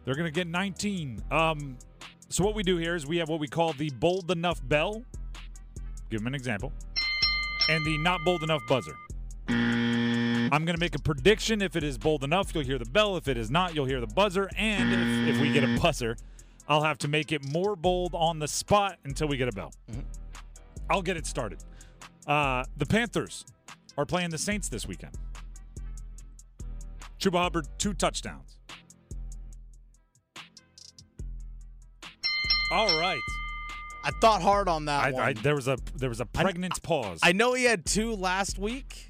They're 0.06 0.16
going 0.16 0.32
to 0.32 0.32
get 0.32 0.48
19. 0.48 1.24
Um, 1.32 1.78
so 2.30 2.44
what 2.44 2.56
we 2.56 2.64
do 2.64 2.78
here 2.78 2.96
is 2.96 3.06
we 3.06 3.18
have 3.18 3.28
what 3.28 3.40
we 3.40 3.48
call 3.48 3.74
the 3.74 3.90
bold 3.90 4.32
enough 4.32 4.66
bell. 4.68 5.04
Give 6.10 6.20
them 6.22 6.28
an 6.28 6.36
example. 6.36 6.72
And 7.70 7.86
the 7.86 7.98
not 7.98 8.20
bold 8.24 8.44
enough 8.44 8.62
buzzer. 8.70 8.96
I'm 9.48 10.64
going 10.64 10.76
to 10.76 10.80
make 10.80 10.96
a 10.96 11.00
prediction. 11.00 11.62
If 11.62 11.76
it 11.76 11.84
is 11.84 11.98
bold 11.98 12.24
enough, 12.24 12.54
you'll 12.54 12.64
hear 12.64 12.78
the 12.78 12.86
bell. 12.86 13.18
If 13.18 13.28
it 13.28 13.38
is 13.38 13.50
not, 13.50 13.74
you'll 13.74 13.86
hear 13.86 14.00
the 14.00 14.08
buzzer. 14.08 14.50
And 14.56 15.28
if, 15.28 15.36
if 15.36 15.42
we 15.42 15.52
get 15.52 15.64
a 15.64 15.80
buzzer, 15.82 16.16
I'll 16.68 16.84
have 16.84 17.00
to 17.00 17.08
make 17.08 17.32
it 17.32 17.44
more 17.52 17.76
bold 17.76 18.14
on 18.14 18.40
the 18.40 18.48
spot 18.48 18.98
until 19.04 19.28
we 19.28 19.38
get 19.38 19.48
a 19.48 19.52
bell. 19.52 19.74
I'll 20.90 21.02
get 21.02 21.18
it 21.18 21.26
started. 21.26 21.64
Uh, 22.28 22.64
the 22.78 22.86
Panthers 22.86 23.46
are 23.98 24.06
playing 24.06 24.30
the 24.30 24.38
Saints 24.38 24.70
this 24.70 24.88
weekend. 24.88 25.18
Chuba 27.20 27.40
Hubbard, 27.40 27.68
two 27.78 27.94
touchdowns. 27.94 28.55
All 32.72 33.00
right. 33.00 33.20
I 34.04 34.12
thought 34.22 34.42
hard 34.42 34.68
on 34.68 34.86
that 34.86 35.04
I, 35.06 35.12
one. 35.12 35.24
I, 35.24 35.34
there 35.34 35.56
was 35.56 35.68
a 35.68 35.78
there 35.96 36.10
was 36.10 36.20
a 36.20 36.26
pregnant 36.26 36.82
pause. 36.84 37.20
I 37.24 37.32
know 37.32 37.54
he 37.54 37.64
had 37.64 37.86
two 37.86 38.16
last 38.16 38.60
week, 38.60 39.10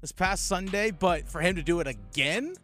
this 0.00 0.12
past 0.12 0.46
Sunday, 0.46 0.90
but 0.90 1.28
for 1.28 1.40
him 1.40 1.56
to 1.56 1.62
do 1.62 1.80
it 1.80 1.86
again, 1.86 2.54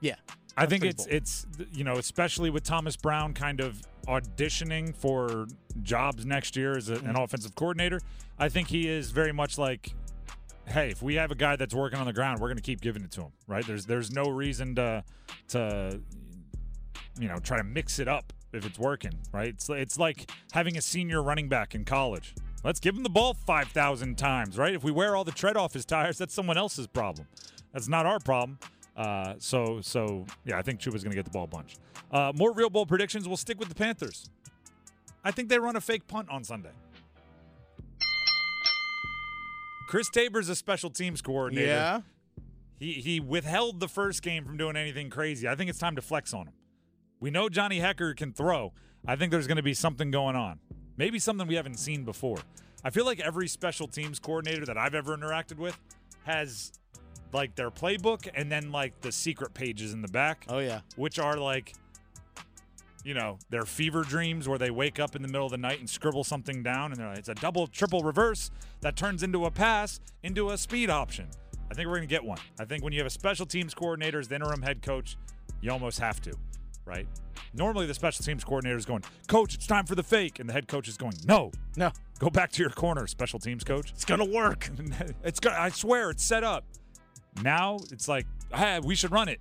yeah. 0.00 0.14
I 0.56 0.66
think 0.66 0.84
it's 0.84 1.04
bold. 1.04 1.14
it's 1.14 1.46
you 1.72 1.84
know 1.84 1.94
especially 1.96 2.48
with 2.48 2.62
Thomas 2.64 2.96
Brown 2.96 3.34
kind 3.34 3.60
of 3.60 3.82
auditioning 4.06 4.94
for 4.94 5.46
jobs 5.82 6.24
next 6.24 6.56
year 6.56 6.76
as 6.76 6.88
a, 6.88 6.96
Mm-hmm. 6.96 7.10
an 7.10 7.16
offensive 7.16 7.54
coordinator. 7.54 8.00
I 8.38 8.48
think 8.48 8.68
he 8.68 8.88
is 8.88 9.10
very 9.10 9.32
much 9.32 9.58
like, 9.58 9.94
hey, 10.66 10.90
if 10.90 11.02
we 11.02 11.14
have 11.16 11.30
a 11.30 11.34
guy 11.34 11.56
that's 11.56 11.74
working 11.74 11.98
on 11.98 12.06
the 12.06 12.12
ground, 12.12 12.40
we're 12.40 12.48
going 12.48 12.56
to 12.56 12.62
keep 12.62 12.80
giving 12.80 13.02
it 13.02 13.10
to 13.12 13.22
him. 13.22 13.32
Right? 13.46 13.66
There's 13.66 13.84
there's 13.84 14.10
no 14.12 14.24
reason 14.30 14.74
to 14.76 15.04
to 15.48 16.00
you 17.18 17.28
know 17.28 17.38
try 17.38 17.58
to 17.58 17.64
mix 17.64 17.98
it 17.98 18.08
up 18.08 18.32
if 18.56 18.66
it's 18.66 18.78
working. 18.78 19.12
Right? 19.32 19.48
It's 19.48 19.68
it's 19.68 19.98
like 19.98 20.30
having 20.52 20.76
a 20.76 20.82
senior 20.82 21.22
running 21.22 21.48
back 21.48 21.74
in 21.74 21.84
college. 21.84 22.34
Let's 22.64 22.80
give 22.80 22.96
him 22.96 23.02
the 23.02 23.10
ball 23.10 23.34
5,000 23.34 24.16
times, 24.16 24.56
right? 24.56 24.72
If 24.72 24.82
we 24.82 24.90
wear 24.90 25.14
all 25.14 25.22
the 25.22 25.32
tread 25.32 25.54
off 25.54 25.74
his 25.74 25.84
tires, 25.84 26.16
that's 26.16 26.32
someone 26.32 26.56
else's 26.56 26.86
problem. 26.86 27.28
That's 27.74 27.88
not 27.88 28.06
our 28.06 28.18
problem. 28.18 28.58
Uh, 28.96 29.34
so, 29.38 29.80
so 29.82 30.24
yeah, 30.46 30.56
I 30.56 30.62
think 30.62 30.80
Chuba's 30.80 31.04
going 31.04 31.10
to 31.10 31.16
get 31.16 31.26
the 31.26 31.30
ball 31.30 31.44
a 31.44 31.46
bunch. 31.46 31.76
Uh, 32.10 32.32
more 32.34 32.54
real 32.54 32.70
bowl 32.70 32.86
predictions. 32.86 33.28
We'll 33.28 33.36
stick 33.36 33.58
with 33.58 33.68
the 33.68 33.74
Panthers. 33.74 34.30
I 35.22 35.30
think 35.30 35.50
they 35.50 35.58
run 35.58 35.76
a 35.76 35.80
fake 35.80 36.06
punt 36.06 36.30
on 36.30 36.42
Sunday. 36.42 36.70
Chris 39.88 40.08
Tabor's 40.08 40.48
a 40.48 40.56
special 40.56 40.90
teams 40.90 41.20
coordinator. 41.20 41.66
Yeah. 41.66 42.00
He 42.78 42.94
he 42.94 43.20
withheld 43.20 43.80
the 43.80 43.88
first 43.88 44.22
game 44.22 44.44
from 44.44 44.56
doing 44.56 44.76
anything 44.76 45.10
crazy. 45.10 45.48
I 45.48 45.54
think 45.54 45.70
it's 45.70 45.78
time 45.78 45.96
to 45.96 46.02
flex 46.02 46.34
on 46.34 46.46
him. 46.48 46.54
We 47.20 47.30
know 47.30 47.48
Johnny 47.48 47.80
Hekker 47.80 48.16
can 48.16 48.32
throw. 48.32 48.72
I 49.06 49.16
think 49.16 49.30
there's 49.30 49.46
going 49.46 49.56
to 49.56 49.62
be 49.62 49.74
something 49.74 50.10
going 50.10 50.36
on. 50.36 50.58
Maybe 50.96 51.18
something 51.18 51.46
we 51.46 51.54
haven't 51.56 51.78
seen 51.78 52.04
before. 52.04 52.38
I 52.84 52.90
feel 52.90 53.04
like 53.04 53.20
every 53.20 53.48
special 53.48 53.88
teams 53.88 54.18
coordinator 54.18 54.64
that 54.66 54.76
I've 54.76 54.94
ever 54.94 55.16
interacted 55.16 55.56
with 55.58 55.78
has 56.24 56.72
like 57.32 57.54
their 57.56 57.70
playbook 57.70 58.28
and 58.34 58.50
then 58.52 58.70
like 58.70 59.00
the 59.00 59.10
secret 59.10 59.54
pages 59.54 59.92
in 59.92 60.02
the 60.02 60.08
back, 60.08 60.44
Oh, 60.48 60.58
yeah. 60.58 60.80
which 60.96 61.18
are 61.18 61.36
like 61.36 61.74
you 63.04 63.12
know, 63.12 63.38
their 63.50 63.64
fever 63.66 64.02
dreams 64.02 64.48
where 64.48 64.56
they 64.56 64.70
wake 64.70 64.98
up 64.98 65.14
in 65.14 65.20
the 65.20 65.28
middle 65.28 65.44
of 65.44 65.50
the 65.50 65.58
night 65.58 65.78
and 65.78 65.90
scribble 65.90 66.24
something 66.24 66.62
down 66.62 66.90
and 66.90 66.98
they're 66.98 67.08
like, 67.10 67.18
it's 67.18 67.28
a 67.28 67.34
double, 67.34 67.66
triple 67.66 68.00
reverse 68.02 68.50
that 68.80 68.96
turns 68.96 69.22
into 69.22 69.44
a 69.44 69.50
pass 69.50 70.00
into 70.22 70.48
a 70.50 70.56
speed 70.56 70.88
option. 70.88 71.26
I 71.70 71.74
think 71.74 71.86
we're 71.86 71.96
going 71.96 72.08
to 72.08 72.14
get 72.14 72.24
one. 72.24 72.38
I 72.58 72.64
think 72.64 72.82
when 72.82 72.94
you 72.94 73.00
have 73.00 73.06
a 73.06 73.10
special 73.10 73.44
teams 73.44 73.74
coordinator 73.74 74.20
as 74.20 74.28
the 74.28 74.36
interim 74.36 74.62
head 74.62 74.80
coach, 74.80 75.18
you 75.60 75.70
almost 75.70 75.98
have 76.00 76.22
to, 76.22 76.32
right? 76.84 77.06
Normally, 77.52 77.86
the 77.86 77.94
special 77.94 78.24
teams 78.24 78.44
coordinator 78.44 78.76
is 78.76 78.84
going, 78.84 79.04
Coach, 79.28 79.54
it's 79.54 79.66
time 79.66 79.86
for 79.86 79.94
the 79.94 80.02
fake. 80.02 80.40
And 80.40 80.48
the 80.48 80.52
head 80.52 80.68
coach 80.68 80.88
is 80.88 80.96
going, 80.96 81.14
No, 81.26 81.52
No, 81.76 81.92
go 82.18 82.30
back 82.30 82.50
to 82.52 82.62
your 82.62 82.70
corner, 82.70 83.06
special 83.06 83.38
teams 83.38 83.64
coach. 83.64 83.90
it's 83.90 84.04
going 84.04 84.20
to 84.20 84.26
work. 84.26 84.70
it's 85.24 85.40
good. 85.40 85.52
I 85.52 85.68
swear, 85.70 86.10
it's 86.10 86.24
set 86.24 86.44
up. 86.44 86.64
Now 87.42 87.78
it's 87.90 88.08
like, 88.08 88.26
hey, 88.52 88.80
we 88.82 88.94
should 88.94 89.10
run 89.10 89.28
it. 89.28 89.40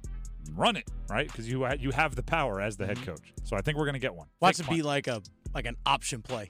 Run 0.56 0.76
it, 0.76 0.90
right? 1.10 1.28
Because 1.28 1.50
you 1.50 1.66
you 1.80 1.92
have 1.92 2.16
the 2.16 2.24
power 2.24 2.60
as 2.60 2.76
the 2.76 2.86
head 2.86 2.98
mm-hmm. 2.98 3.12
coach. 3.12 3.34
So 3.44 3.56
I 3.56 3.62
think 3.62 3.78
we're 3.78 3.86
going 3.86 3.94
to 3.94 4.00
get 4.00 4.14
one. 4.14 4.28
Watch 4.42 4.60
it 4.60 4.70
be 4.70 4.82
like 4.82 5.08
a 5.08 5.22
like 5.54 5.66
an 5.66 5.78
option 5.86 6.22
play. 6.22 6.50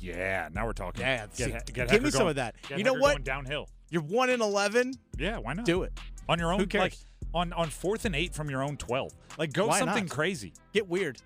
Yeah, 0.00 0.48
now 0.52 0.66
we're 0.66 0.72
talking. 0.72 1.02
Yeah, 1.02 1.26
Get, 1.26 1.36
see, 1.36 1.50
get 1.50 1.74
give 1.74 1.88
Hekker 1.88 2.02
me 2.02 2.10
some 2.10 2.26
of 2.26 2.36
that. 2.36 2.54
get 2.68 2.78
You 2.78 2.84
know 2.84 2.94
Hekker 2.94 3.00
what? 3.00 3.10
Going 3.12 3.22
downhill. 3.22 3.68
You're 3.90 4.02
one 4.02 4.30
in 4.30 4.40
eleven. 4.40 4.94
Yeah, 5.18 5.38
why 5.38 5.52
not? 5.52 5.66
Do 5.66 5.82
it. 5.82 5.92
On 6.28 6.38
your 6.38 6.52
own. 6.52 6.60
Who 6.60 6.66
cares? 6.66 6.82
Like 6.82 6.96
on 7.34 7.52
on 7.52 7.68
fourth 7.68 8.04
and 8.04 8.14
eight 8.14 8.34
from 8.34 8.48
your 8.50 8.62
own 8.62 8.76
twelve. 8.76 9.12
Like 9.38 9.52
go 9.52 9.66
Why 9.68 9.78
something 9.78 10.04
not? 10.04 10.12
crazy. 10.12 10.52
Get 10.72 10.88
weird. 10.88 11.20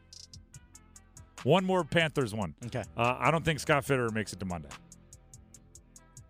One 1.44 1.64
more 1.64 1.84
Panthers 1.84 2.34
one. 2.34 2.54
Okay. 2.66 2.82
Uh, 2.96 3.16
I 3.18 3.30
don't 3.30 3.44
think 3.44 3.60
Scott 3.60 3.84
Fitterer 3.84 4.12
makes 4.12 4.32
it 4.32 4.40
to 4.40 4.44
Monday. 4.44 4.68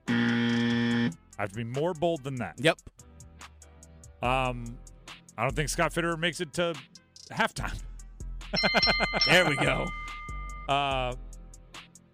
I 0.09 1.11
have 1.43 1.51
to 1.51 1.57
be 1.57 1.65
more 1.65 1.95
bold 1.95 2.25
than 2.25 2.37
that. 2.37 2.55
Yep. 2.59 2.79
Um, 4.23 4.77
I 5.37 5.43
don't 5.45 5.55
think 5.55 5.69
Scott 5.69 5.93
Fitterer 5.93 6.19
makes 6.19 6.41
it 6.41 6.53
to 6.55 6.75
halftime. 7.31 7.79
There 9.27 9.49
we 9.49 9.57
go. 9.57 9.87
Uh, 10.69 11.15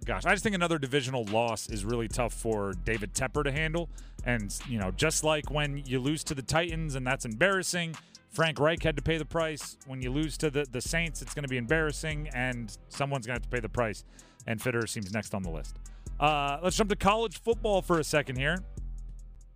gosh, 0.05 0.25
I 0.25 0.33
just 0.33 0.43
think 0.43 0.55
another 0.55 0.79
divisional 0.79 1.25
loss 1.27 1.69
is 1.69 1.85
really 1.85 2.09
tough 2.09 2.33
for 2.33 2.73
David 2.85 3.15
Tepper 3.15 3.45
to 3.45 3.53
handle. 3.53 3.89
And, 4.25 4.55
you 4.69 4.79
know, 4.79 4.91
just 4.91 5.25
like 5.25 5.51
when 5.51 5.83
you 5.85 6.01
lose 6.01 6.25
to 6.25 6.35
the 6.35 6.43
Titans 6.43 6.95
and 6.95 7.07
that's 7.07 7.25
embarrassing, 7.25 7.95
Frank 8.31 8.59
Reich 8.59 8.83
had 8.83 8.97
to 8.97 9.03
pay 9.03 9.17
the 9.17 9.25
price. 9.25 9.77
When 9.87 10.03
you 10.03 10.11
lose 10.11 10.37
to 10.39 10.51
the, 10.51 10.67
the 10.71 10.81
Saints, 10.81 11.23
it's 11.23 11.35
going 11.35 11.45
to 11.45 11.49
be 11.49 11.57
embarrassing 11.57 12.29
and 12.35 12.77
someone's 12.89 13.27
going 13.27 13.37
to 13.37 13.43
have 13.43 13.51
to 13.51 13.55
pay 13.55 13.61
the 13.61 13.69
price. 13.69 14.05
And 14.47 14.61
Fitterer 14.61 14.89
seems 14.89 15.13
next 15.13 15.35
on 15.35 15.43
the 15.43 15.51
list. 15.51 15.77
Uh, 16.19 16.59
let's 16.63 16.77
jump 16.77 16.91
to 16.91 16.97
college 16.97 17.41
football 17.41 17.83
for 17.83 17.99
a 17.99 18.05
second 18.05 18.37
here. 18.37 18.59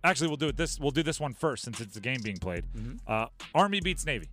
Actually, 0.03 0.27
we'll 0.27 0.37
do 0.37 0.47
it 0.47 0.57
this. 0.57 0.79
We'll 0.79 0.91
do 0.91 1.03
this 1.03 1.19
one 1.19 1.33
first 1.33 1.63
since 1.63 1.81
it's 1.81 1.97
a 1.97 1.99
game 1.99 2.21
being 2.23 2.37
played. 2.37 2.63
Uh, 3.05 3.27
Army 3.53 3.81
beats 3.81 4.05
Navy. 4.05 4.29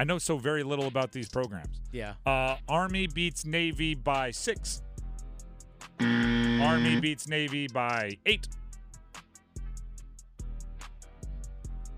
I 0.00 0.04
know 0.04 0.16
so 0.16 0.38
very 0.38 0.62
little 0.62 0.86
about 0.86 1.12
these 1.12 1.28
programs. 1.28 1.78
Yeah. 1.92 2.14
Uh, 2.24 2.56
Army 2.70 3.06
beats 3.06 3.44
Navy 3.44 3.94
by 3.94 4.30
six. 4.30 4.80
Army 6.00 6.98
beats 6.98 7.28
Navy 7.28 7.68
by 7.68 8.16
eight. 8.24 8.48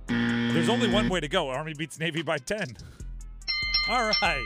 There's 0.08 0.68
only 0.68 0.90
one 0.90 1.08
way 1.08 1.20
to 1.20 1.28
go. 1.28 1.48
Army 1.50 1.74
beats 1.74 2.00
Navy 2.00 2.22
by 2.22 2.38
10. 2.38 2.76
All 3.88 4.10
right. 4.20 4.44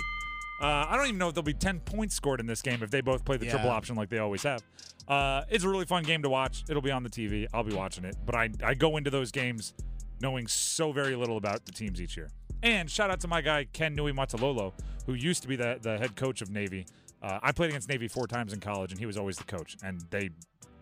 Uh, 0.60 0.66
I 0.90 0.96
don't 0.96 1.06
even 1.06 1.16
know 1.16 1.28
if 1.28 1.34
there'll 1.34 1.42
be 1.42 1.54
10 1.54 1.80
points 1.80 2.14
scored 2.14 2.40
in 2.40 2.46
this 2.46 2.60
game 2.60 2.82
if 2.82 2.90
they 2.90 3.00
both 3.00 3.25
play 3.25 3.38
the 3.38 3.46
triple 3.46 3.70
option 3.70 3.96
like 3.96 4.10
they 4.10 4.18
always 4.18 4.42
have. 4.42 4.62
Uh, 5.08 5.44
it's 5.48 5.64
a 5.64 5.68
really 5.68 5.86
fun 5.86 6.02
game 6.02 6.20
to 6.25 6.28
watch. 6.28 6.64
It'll 6.68 6.82
be 6.82 6.90
on 6.90 7.02
the 7.02 7.10
TV. 7.10 7.46
I'll 7.54 7.64
be 7.64 7.75
watching 7.75 8.04
it. 8.04 8.16
But 8.26 8.34
I, 8.34 8.50
I 8.62 8.75
go 8.75 8.98
into 8.98 9.08
those 9.08 9.30
games 9.30 9.72
knowing 10.20 10.46
so 10.46 10.92
very 10.92 11.16
little 11.16 11.38
about 11.38 11.64
the 11.64 11.72
teams 11.72 12.02
each 12.02 12.18
year. 12.18 12.28
And 12.66 12.90
shout 12.90 13.11
out 13.12 13.20
to 13.20 13.28
my 13.28 13.42
guy, 13.42 13.64
Ken 13.73 13.96
Niumatalolo, 13.96 14.73
who 15.06 15.14
used 15.14 15.40
to 15.42 15.49
be 15.49 15.54
the, 15.54 15.78
the 15.80 15.99
head 15.99 16.16
coach 16.16 16.42
of 16.42 16.50
Navy. 16.50 16.85
Uh, 17.23 17.38
I 17.40 17.52
played 17.52 17.68
against 17.70 17.88
Navy 17.88 18.08
four 18.08 18.26
times 18.26 18.52
in 18.52 18.58
college, 18.58 18.90
and 18.90 18.99
he 18.99 19.06
was 19.06 19.16
always 19.16 19.37
the 19.37 19.44
coach. 19.44 19.76
And 19.85 20.00
they 20.11 20.30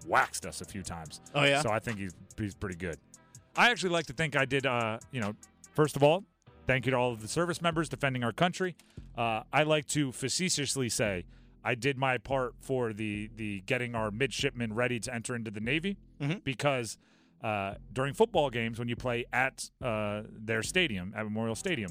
waxed 0.07 0.47
us 0.47 0.63
a 0.63 0.65
few 0.65 0.83
times. 0.83 1.21
Oh, 1.35 1.45
yeah? 1.45 1.61
So 1.61 1.69
I 1.71 1.79
think 1.81 1.99
he's, 1.99 2.15
he's 2.39 2.55
pretty 2.55 2.77
good. 2.77 2.97
I 3.55 3.71
actually 3.71 3.91
like 3.91 4.07
to 4.07 4.15
think 4.15 4.35
I 4.35 4.47
did, 4.47 4.65
uh, 4.65 4.99
you 5.13 5.21
know, 5.21 5.35
first 5.75 5.95
of 5.95 6.03
all, 6.03 6.25
thank 6.67 6.87
you 6.87 6.91
to 6.93 6.97
all 6.97 7.13
of 7.13 7.21
the 7.21 7.29
service 7.29 7.61
members 7.61 7.91
defending 7.91 8.25
our 8.25 8.33
country. 8.33 8.77
Uh, 9.17 9.43
I 9.53 9.65
like 9.65 9.87
to 9.89 10.11
facetiously 10.11 10.89
say 10.89 11.25
I 11.63 11.75
did 11.75 11.99
my 11.99 12.17
part 12.19 12.55
for 12.61 12.93
the 12.93 13.31
the 13.37 13.61
getting 13.67 13.95
our 13.95 14.11
midshipmen 14.11 14.73
ready 14.75 14.99
to 15.01 15.15
enter 15.15 15.37
into 15.37 15.51
the 15.53 15.61
Navy 15.61 15.97
Mhm. 16.21 16.43
because 16.43 16.99
uh, 17.45 17.75
during 17.93 18.15
football 18.15 18.49
games 18.49 18.79
when 18.79 18.89
you 18.89 18.97
play 18.97 19.27
at 19.33 19.69
uh, 19.83 20.23
their 20.33 20.63
stadium 20.63 21.13
at 21.15 21.25
Memorial 21.25 21.55
Stadium, 21.55 21.91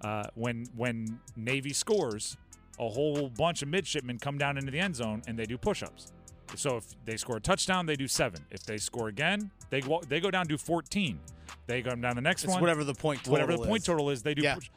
uh, 0.00 0.24
when 0.34 0.66
when 0.74 1.20
Navy 1.36 1.74
scores, 1.74 2.36
a 2.78 2.88
whole 2.88 3.28
bunch 3.28 3.60
of 3.60 3.68
midshipmen 3.68 4.18
come 4.18 4.38
down 4.38 4.56
into 4.56 4.70
the 4.70 4.80
end 4.80 4.96
zone 4.96 5.22
and 5.28 5.38
they 5.38 5.44
do 5.44 5.58
push-ups. 5.58 6.12
So 6.54 6.78
if 6.78 6.84
they 7.04 7.16
score 7.18 7.36
a 7.36 7.40
touchdown, 7.40 7.84
they 7.84 7.96
do 7.96 8.08
seven. 8.08 8.40
If 8.50 8.64
they 8.64 8.78
score 8.78 9.08
again, 9.08 9.50
they 9.68 9.82
go, 9.82 10.00
they 10.08 10.18
go 10.18 10.30
down 10.30 10.46
do 10.46 10.56
14. 10.56 11.18
They 11.66 11.82
go 11.82 11.94
down 11.94 12.14
the 12.14 12.22
next 12.22 12.44
It's 12.44 12.52
one. 12.52 12.62
whatever 12.62 12.84
the 12.84 12.94
point 12.94 13.18
total 13.18 13.32
whatever 13.32 13.52
the 13.52 13.66
point 13.66 13.82
is. 13.82 13.86
total 13.86 14.10
is, 14.10 14.22
they 14.22 14.34
do. 14.34 14.42
Yeah. 14.42 14.54
push. 14.54 14.70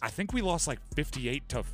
I 0.00 0.08
think 0.08 0.32
we 0.32 0.40
lost 0.40 0.66
like 0.68 0.78
58 0.94 1.48
to 1.50 1.64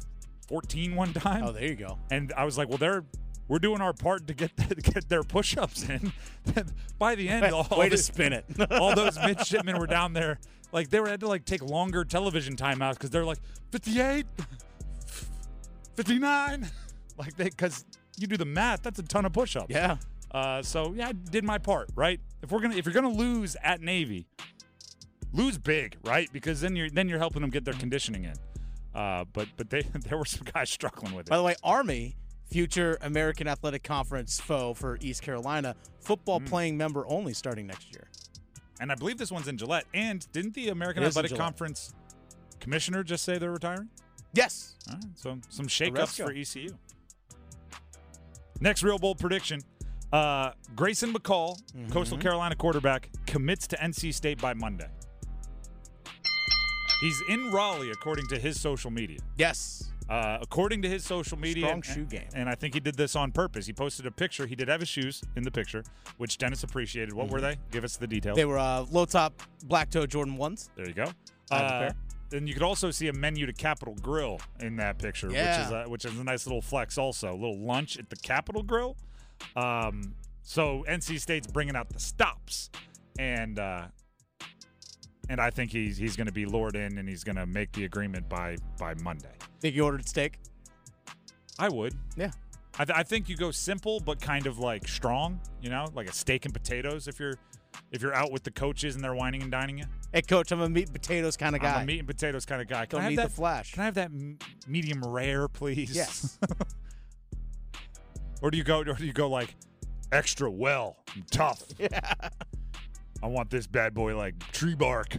14 0.49 0.97
one 0.97 1.13
time. 1.13 1.45
Oh, 1.45 1.53
there 1.53 1.67
you 1.67 1.77
go. 1.77 1.99
And 2.11 2.33
I 2.37 2.45
was 2.45 2.59
like, 2.59 2.69
well, 2.69 2.79
they're 2.79 3.05
we're 3.49 3.59
doing 3.59 3.81
our 3.81 3.93
part 3.93 4.27
to 4.29 4.35
get 4.35 4.57
to 4.57 4.75
get 4.93 5.09
their 5.09 5.23
push-ups 5.23 5.89
in. 5.89 6.13
By 6.99 7.15
the 7.15 7.29
end, 7.29 7.45
all, 7.53 7.67
Way 7.79 7.89
to 7.89 7.97
the- 7.97 8.03
spin 8.03 8.33
it. 8.33 8.45
all 8.73 8.95
those 8.95 9.19
midshipmen 9.19 9.79
were 9.79 9.87
down 9.87 10.13
there, 10.13 10.39
like 10.73 10.91
they 10.91 11.01
were 11.01 11.09
had 11.09 11.21
to 11.21 11.29
like 11.29 11.45
take 11.45 11.63
longer 11.63 12.05
television 12.05 12.57
timeouts 12.57 12.95
because 12.95 13.11
they're 13.11 13.25
like 13.25 13.39
58, 13.73 14.27
59, 15.97 16.67
like 17.19 17.37
they 17.37 17.45
because 17.45 17.85
you 18.19 18.27
do 18.27 18.37
the 18.37 18.45
math, 18.45 18.83
that's 18.83 18.99
a 18.99 19.03
ton 19.03 19.25
of 19.25 19.33
push-ups. 19.33 19.67
yeah. 19.71 19.97
Uh, 20.33 20.61
so 20.61 20.93
yeah, 20.95 21.09
I 21.09 21.13
did 21.13 21.45
my 21.45 21.57
part, 21.57 21.89
right? 21.95 22.21
If 22.43 22.51
we're 22.51 22.61
gonna 22.61 22.75
if 22.77 22.85
you're 22.85 22.93
gonna 22.95 23.09
lose 23.09 23.57
at 23.63 23.81
Navy, 23.81 24.27
lose 25.33 25.57
big, 25.57 25.97
right? 26.05 26.29
Because 26.33 26.61
then 26.61 26.77
you're 26.77 26.91
then 26.91 27.09
you're 27.09 27.19
helping 27.21 27.41
them 27.43 27.51
get 27.51 27.65
their 27.65 27.75
conditioning 27.75 28.25
in. 28.25 28.35
Uh, 28.95 29.25
but 29.33 29.47
but 29.57 29.71
they 29.71 29.83
there 29.83 30.19
were 30.19 30.25
some 30.25 30.47
guys 30.53 30.69
struggling 30.69 31.15
with 31.15 31.27
it. 31.29 31.31
By 31.31 31.37
the 31.37 31.43
way, 31.43 31.55
Army, 31.63 32.17
future 32.51 32.97
American 33.03 33.47
Athletic 33.49 33.83
Conference 33.83 34.41
foe 34.41 34.73
for 34.75 34.99
East 35.01 35.23
Carolina, 35.23 35.75
football 36.01 36.41
Mm. 36.41 36.47
playing 36.47 36.77
member 36.77 37.07
only 37.09 37.35
starting 37.35 37.67
next 37.67 37.93
year. 37.93 38.09
And 38.81 38.93
I 38.93 38.95
believe 38.95 39.19
this 39.19 39.31
one's 39.33 39.49
in 39.49 39.57
Gillette. 39.59 39.87
And 39.95 40.27
didn't 40.33 40.55
the 40.55 40.69
American 40.69 41.03
It 41.03 41.07
Athletic 41.07 41.37
Conference 41.37 41.95
commissioner 42.61 43.03
just 43.03 43.25
say 43.25 43.39
they're 43.39 43.51
retiring? 43.51 43.89
Yes. 44.35 44.75
All 44.89 44.95
right, 44.95 45.05
so 45.15 45.39
some 45.49 45.67
shakeups 45.67 46.17
for 46.23 46.31
ECU. 46.33 46.77
Next 48.61 48.83
real 48.83 48.99
bold 48.99 49.19
prediction. 49.19 49.61
Uh, 50.13 50.53
Grayson 50.75 51.13
McCall, 51.13 51.59
Mm-hmm. 51.75 51.91
Coastal 51.91 52.19
Carolina 52.19 52.55
quarterback, 52.55 53.11
commits 53.27 53.67
to 53.69 53.77
NC 53.77 54.13
State 54.15 54.41
by 54.41 54.55
Monday. 54.55 54.89
He's 57.01 57.21
in 57.29 57.51
Raleigh, 57.51 57.91
according 57.91 58.27
to 58.29 58.39
his 58.39 58.59
social 58.61 58.91
media. 58.91 59.19
Yes. 59.37 59.91
Uh, 60.09 60.39
according 60.41 60.83
to 60.83 60.89
his 60.89 61.05
social 61.05 61.37
media, 61.39 61.67
Strong 61.67 61.83
shoe 61.83 62.05
game. 62.05 62.29
and 62.35 62.49
I 62.49 62.55
think 62.55 62.75
he 62.75 62.81
did 62.81 62.95
this 62.95 63.17
on 63.17 63.33
purpose. 63.33 63.67
He 63.67 63.73
posted 63.73 64.07
a 64.07 64.11
picture. 64.11 64.47
He 64.47 64.55
did 64.55 64.69
have 64.69 64.81
his 64.81 64.89
shoes 64.89 65.23
in 65.35 65.43
the 65.43 65.51
picture, 65.51 65.83
which 66.19 66.39
Dennis 66.39 66.63
appreciated. 66.63 67.13
What 67.13 67.29
were 67.29 67.41
they? 67.41 67.57
Give 67.73 67.83
us 67.83 67.97
the 67.97 68.07
details. 68.07 68.35
Mm-hmm. 68.35 68.41
They 68.41 68.45
were 68.45 68.59
uh, 68.59 68.87
low 68.91 69.05
top 69.05 69.43
black 69.65 69.91
toe 69.91 70.07
Jordan 70.07 70.37
ones. 70.37 70.71
There 70.77 70.87
you 70.87 70.95
go. 70.95 71.07
Uh, 71.51 71.91
then 72.31 72.47
you 72.47 72.55
could 72.55 72.63
also 72.63 72.91
see 72.91 73.09
a 73.09 73.13
menu 73.13 73.47
to 73.47 73.53
Capital 73.53 73.95
Grille 74.01 74.41
in 74.61 74.77
that 74.77 74.99
picture, 74.99 75.29
which 75.29 75.37
is 75.37 75.71
a, 75.71 75.85
which 75.87 76.05
is 76.05 76.19
a 76.19 76.25
nice 76.25 76.47
little 76.47 76.63
flex. 76.63 76.99
Also, 76.99 77.31
a 77.31 77.35
little 77.35 77.59
lunch 77.59 77.99
at 77.99 78.11
the 78.11 78.17
Capital 78.17 78.63
Grille. 78.63 78.97
Um, 79.55 80.15
so 80.43 80.85
NC 80.89 81.21
State's 81.21 81.47
bringing 81.47 81.77
out 81.77 81.89
the 81.89 82.01
stops, 82.01 82.71
and 83.19 83.59
uh, 83.59 83.87
and 85.29 85.41
I 85.41 85.51
think 85.51 85.73
he's 85.73 85.97
he's 85.97 86.17
going 86.17 86.27
to 86.27 86.33
be 86.33 86.47
lured 86.47 86.77
in, 86.77 86.99
and 86.99 87.09
he's 87.09 87.25
going 87.25 87.37
to 87.37 87.47
make 87.47 87.73
the 87.73 87.85
agreement 87.85 88.29
by 88.29 88.57
by 88.79 88.95
Monday. 89.03 89.33
Think 89.61 89.75
you 89.75 89.85
ordered 89.85 90.09
steak? 90.09 90.39
I 91.59 91.69
would. 91.69 91.95
Yeah. 92.17 92.31
I, 92.79 92.85
th- 92.85 92.99
I 92.99 93.03
think 93.03 93.31
you 93.31 93.37
go 93.37 93.51
simple 93.51 94.01
but 94.01 94.21
kind 94.21 94.47
of 94.47 94.59
like 94.59 94.87
strong. 94.87 95.41
You 95.63 95.71
know, 95.71 95.87
like 95.95 96.09
a 96.09 96.13
steak 96.13 96.45
and 96.45 96.53
potatoes. 96.53 97.09
If 97.09 97.19
you're 97.19 97.35
if 97.93 98.03
you're 98.03 98.15
out 98.15 98.33
with 98.33 98.43
the 98.43 98.51
coaches 98.51 98.95
and 98.95 99.03
they're 99.05 99.15
whining 99.15 99.43
and 99.43 99.51
dining 99.51 99.79
you. 99.79 99.85
Hey, 100.13 100.23
coach, 100.23 100.51
I'm 100.53 100.61
a 100.61 100.69
meat 100.69 100.87
and 100.89 100.93
potatoes 100.93 101.37
kind 101.37 101.55
of 101.55 101.63
guy. 101.63 101.75
I'm 101.77 101.83
a 101.83 101.87
meat 101.87 101.99
and 101.99 102.09
potatoes 102.09 102.45
kind 102.45 102.61
of 102.63 102.69
guy. 102.69 102.87
Can 102.87 102.99
Don't 102.99 103.01
I 103.01 103.05
have 103.05 103.11
need 103.11 103.19
that, 103.19 103.29
the 103.29 103.35
flash. 103.35 103.73
Can 103.73 103.83
I 103.83 103.85
have 103.87 103.95
that 103.95 104.07
m- 104.07 104.39
medium 104.67 105.03
rare, 105.05 105.49
please? 105.49 105.95
Yes. 105.95 106.39
or 108.43 108.51
do 108.51 108.59
you 108.59 108.65
go? 108.65 108.81
Or 108.81 108.95
do 108.95 109.05
you 109.07 109.13
go 109.13 109.29
like 109.29 109.55
extra 110.13 110.51
well? 110.51 110.97
I'm 111.15 111.25
tough. 111.31 111.63
Yeah. 111.79 112.01
I 113.27 113.29
want 113.29 113.51
this 113.51 113.67
bad 113.67 113.93
boy 113.93 114.17
like 114.17 114.39
tree 114.53 114.77
bark 114.77 115.19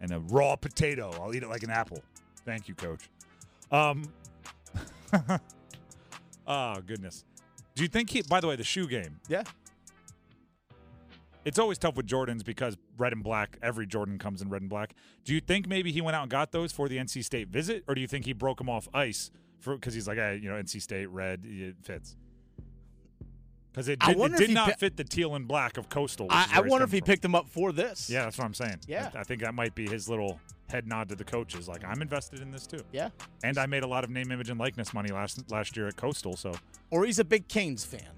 and 0.00 0.10
a 0.12 0.20
raw 0.20 0.56
potato. 0.56 1.12
I'll 1.20 1.34
eat 1.34 1.42
it 1.42 1.48
like 1.50 1.62
an 1.62 1.68
apple. 1.68 2.02
Thank 2.46 2.68
you, 2.68 2.74
coach. 2.74 3.10
Um. 3.70 4.10
oh 6.46 6.80
goodness. 6.86 7.26
Do 7.74 7.82
you 7.82 7.88
think 7.90 8.08
he? 8.08 8.22
By 8.22 8.40
the 8.40 8.46
way, 8.46 8.56
the 8.56 8.64
shoe 8.64 8.86
game. 8.86 9.20
Yeah. 9.28 9.42
It's 11.44 11.58
always 11.58 11.76
tough 11.76 11.96
with 11.96 12.06
Jordans 12.06 12.42
because 12.42 12.78
red 12.96 13.12
and 13.12 13.22
black. 13.22 13.58
Every 13.62 13.86
Jordan 13.86 14.16
comes 14.18 14.40
in 14.40 14.48
red 14.48 14.62
and 14.62 14.70
black. 14.70 14.94
Do 15.26 15.34
you 15.34 15.42
think 15.42 15.68
maybe 15.68 15.92
he 15.92 16.00
went 16.00 16.16
out 16.16 16.22
and 16.22 16.30
got 16.30 16.50
those 16.50 16.72
for 16.72 16.88
the 16.88 16.96
NC 16.96 17.22
State 17.24 17.48
visit, 17.48 17.84
or 17.86 17.94
do 17.94 18.00
you 18.00 18.08
think 18.08 18.24
he 18.24 18.32
broke 18.32 18.56
them 18.56 18.70
off 18.70 18.88
ice 18.94 19.30
for 19.58 19.74
because 19.74 19.92
he's 19.92 20.08
like, 20.08 20.16
hey, 20.16 20.40
you 20.42 20.48
know, 20.48 20.54
NC 20.54 20.80
State 20.80 21.10
red 21.10 21.42
it 21.44 21.76
fits? 21.82 22.16
Because 23.74 23.88
it 23.88 23.98
did, 23.98 24.16
it 24.20 24.36
did 24.36 24.50
not 24.50 24.68
pi- 24.68 24.74
fit 24.76 24.96
the 24.96 25.02
teal 25.02 25.34
and 25.34 25.48
black 25.48 25.76
of 25.78 25.88
Coastal. 25.88 26.28
I, 26.30 26.46
I 26.54 26.60
wonder 26.60 26.84
if 26.84 26.92
he 26.92 27.00
from. 27.00 27.06
picked 27.06 27.22
them 27.22 27.34
up 27.34 27.48
for 27.48 27.72
this. 27.72 28.08
Yeah, 28.08 28.22
that's 28.22 28.38
what 28.38 28.44
I'm 28.44 28.54
saying. 28.54 28.78
Yeah. 28.86 29.10
I, 29.14 29.18
I 29.20 29.24
think 29.24 29.40
that 29.40 29.52
might 29.52 29.74
be 29.74 29.88
his 29.88 30.08
little 30.08 30.38
head 30.68 30.86
nod 30.86 31.08
to 31.08 31.16
the 31.16 31.24
coaches. 31.24 31.66
Like 31.66 31.84
I'm 31.84 32.00
invested 32.00 32.40
in 32.40 32.52
this 32.52 32.68
too, 32.68 32.80
Yeah. 32.92 33.08
and 33.42 33.58
I 33.58 33.66
made 33.66 33.82
a 33.82 33.86
lot 33.88 34.04
of 34.04 34.10
name, 34.10 34.30
image, 34.30 34.48
and 34.48 34.60
likeness 34.60 34.94
money 34.94 35.10
last 35.10 35.50
last 35.50 35.76
year 35.76 35.88
at 35.88 35.96
Coastal. 35.96 36.36
So 36.36 36.54
Or 36.92 37.04
he's 37.04 37.18
a 37.18 37.24
big 37.24 37.48
Canes 37.48 37.84
fan. 37.84 38.08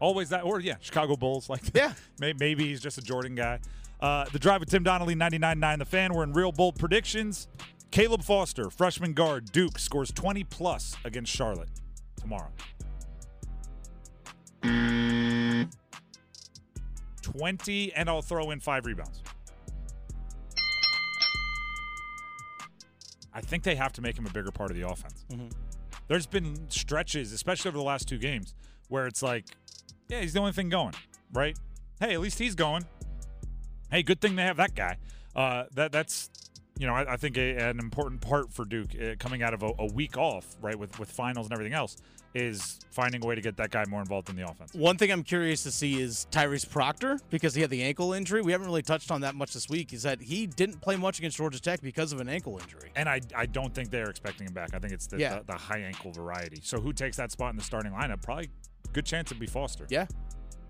always 0.00 0.30
that, 0.30 0.44
or 0.44 0.60
yeah, 0.60 0.76
Chicago 0.80 1.14
Bulls. 1.14 1.50
Like 1.50 1.60
Yeah. 1.74 1.92
May- 2.18 2.32
maybe 2.38 2.64
he's 2.64 2.80
just 2.80 2.96
a 2.96 3.02
Jordan 3.02 3.34
guy. 3.34 3.60
Uh, 4.00 4.24
the 4.32 4.38
drive 4.38 4.60
with 4.60 4.70
Tim 4.70 4.82
Donnelly, 4.82 5.14
99.9 5.14 5.78
The 5.80 5.84
Fan. 5.84 6.14
We're 6.14 6.22
in 6.24 6.32
real 6.32 6.52
bold 6.52 6.78
predictions. 6.78 7.48
Caleb 7.90 8.22
Foster, 8.22 8.70
freshman 8.70 9.12
guard, 9.12 9.52
Duke, 9.52 9.78
scores 9.78 10.10
20 10.10 10.42
plus 10.44 10.96
against 11.04 11.30
Charlotte 11.30 11.68
tomorrow. 12.18 12.48
20, 17.22 17.92
and 17.94 18.08
I'll 18.08 18.22
throw 18.22 18.50
in 18.50 18.60
five 18.60 18.86
rebounds. 18.86 19.22
I 23.32 23.40
think 23.40 23.62
they 23.62 23.76
have 23.76 23.92
to 23.94 24.02
make 24.02 24.18
him 24.18 24.26
a 24.26 24.30
bigger 24.30 24.50
part 24.50 24.70
of 24.70 24.76
the 24.76 24.88
offense. 24.88 25.24
There's 26.08 26.26
been 26.26 26.68
stretches, 26.68 27.32
especially 27.32 27.68
over 27.68 27.78
the 27.78 27.84
last 27.84 28.08
two 28.08 28.18
games, 28.18 28.54
where 28.88 29.06
it's 29.06 29.22
like, 29.22 29.44
yeah, 30.08 30.20
he's 30.20 30.32
the 30.32 30.40
only 30.40 30.52
thing 30.52 30.68
going, 30.68 30.94
right? 31.32 31.56
Hey, 32.00 32.14
at 32.14 32.20
least 32.20 32.38
he's 32.38 32.54
going. 32.54 32.84
Hey, 33.90 34.02
good 34.02 34.20
thing 34.20 34.34
they 34.36 34.42
have 34.42 34.56
that 34.56 34.74
guy. 34.74 34.96
Uh, 35.36 35.64
that 35.74 35.92
that's, 35.92 36.30
you 36.80 36.86
know, 36.86 36.94
I, 36.94 37.12
I 37.12 37.16
think 37.16 37.36
a, 37.36 37.56
an 37.68 37.78
important 37.78 38.20
part 38.22 38.52
for 38.52 38.64
Duke 38.64 38.88
uh, 39.00 39.14
coming 39.18 39.42
out 39.42 39.52
of 39.54 39.62
a, 39.62 39.70
a 39.78 39.86
week 39.92 40.16
off, 40.16 40.46
right, 40.62 40.78
with 40.78 40.98
with 40.98 41.10
finals 41.10 41.46
and 41.46 41.52
everything 41.52 41.74
else, 41.74 41.98
is 42.34 42.78
finding 42.90 43.22
a 43.22 43.26
way 43.26 43.34
to 43.34 43.40
get 43.42 43.56
that 43.58 43.70
guy 43.70 43.84
more 43.88 44.00
involved 44.00 44.30
in 44.30 44.36
the 44.36 44.48
offense. 44.48 44.72
One 44.72 44.96
thing 44.96 45.10
I'm 45.12 45.22
curious 45.22 45.62
to 45.64 45.70
see 45.70 46.00
is 46.00 46.26
Tyrese 46.30 46.68
Proctor 46.68 47.18
because 47.28 47.54
he 47.54 47.60
had 47.60 47.68
the 47.70 47.82
ankle 47.82 48.12
injury. 48.14 48.40
We 48.40 48.52
haven't 48.52 48.66
really 48.68 48.82
touched 48.82 49.10
on 49.10 49.20
that 49.20 49.34
much 49.34 49.52
this 49.52 49.68
week. 49.68 49.92
Is 49.92 50.04
that 50.04 50.22
he 50.22 50.46
didn't 50.46 50.80
play 50.80 50.96
much 50.96 51.18
against 51.18 51.36
Georgia 51.36 51.60
Tech 51.60 51.82
because 51.82 52.12
of 52.14 52.20
an 52.20 52.28
ankle 52.30 52.58
injury. 52.58 52.90
And 52.96 53.08
I, 53.08 53.20
I 53.36 53.44
don't 53.46 53.74
think 53.74 53.90
they're 53.90 54.08
expecting 54.10 54.46
him 54.46 54.54
back. 54.54 54.70
I 54.74 54.78
think 54.78 54.92
it's 54.94 55.06
the, 55.06 55.18
Yeah. 55.18 55.40
the, 55.40 55.52
the 55.52 55.58
high 55.58 55.80
ankle 55.80 56.12
variety. 56.12 56.60
So 56.62 56.80
who 56.80 56.92
takes 56.94 57.16
that 57.18 57.30
spot 57.30 57.50
in 57.50 57.56
the 57.56 57.64
starting 57.64 57.92
lineup? 57.92 58.22
Probably 58.22 58.48
good 58.94 59.04
chance 59.04 59.28
it'd 59.28 59.38
be 59.40 59.46
Foster. 59.46 59.86
Yeah. 59.90 60.06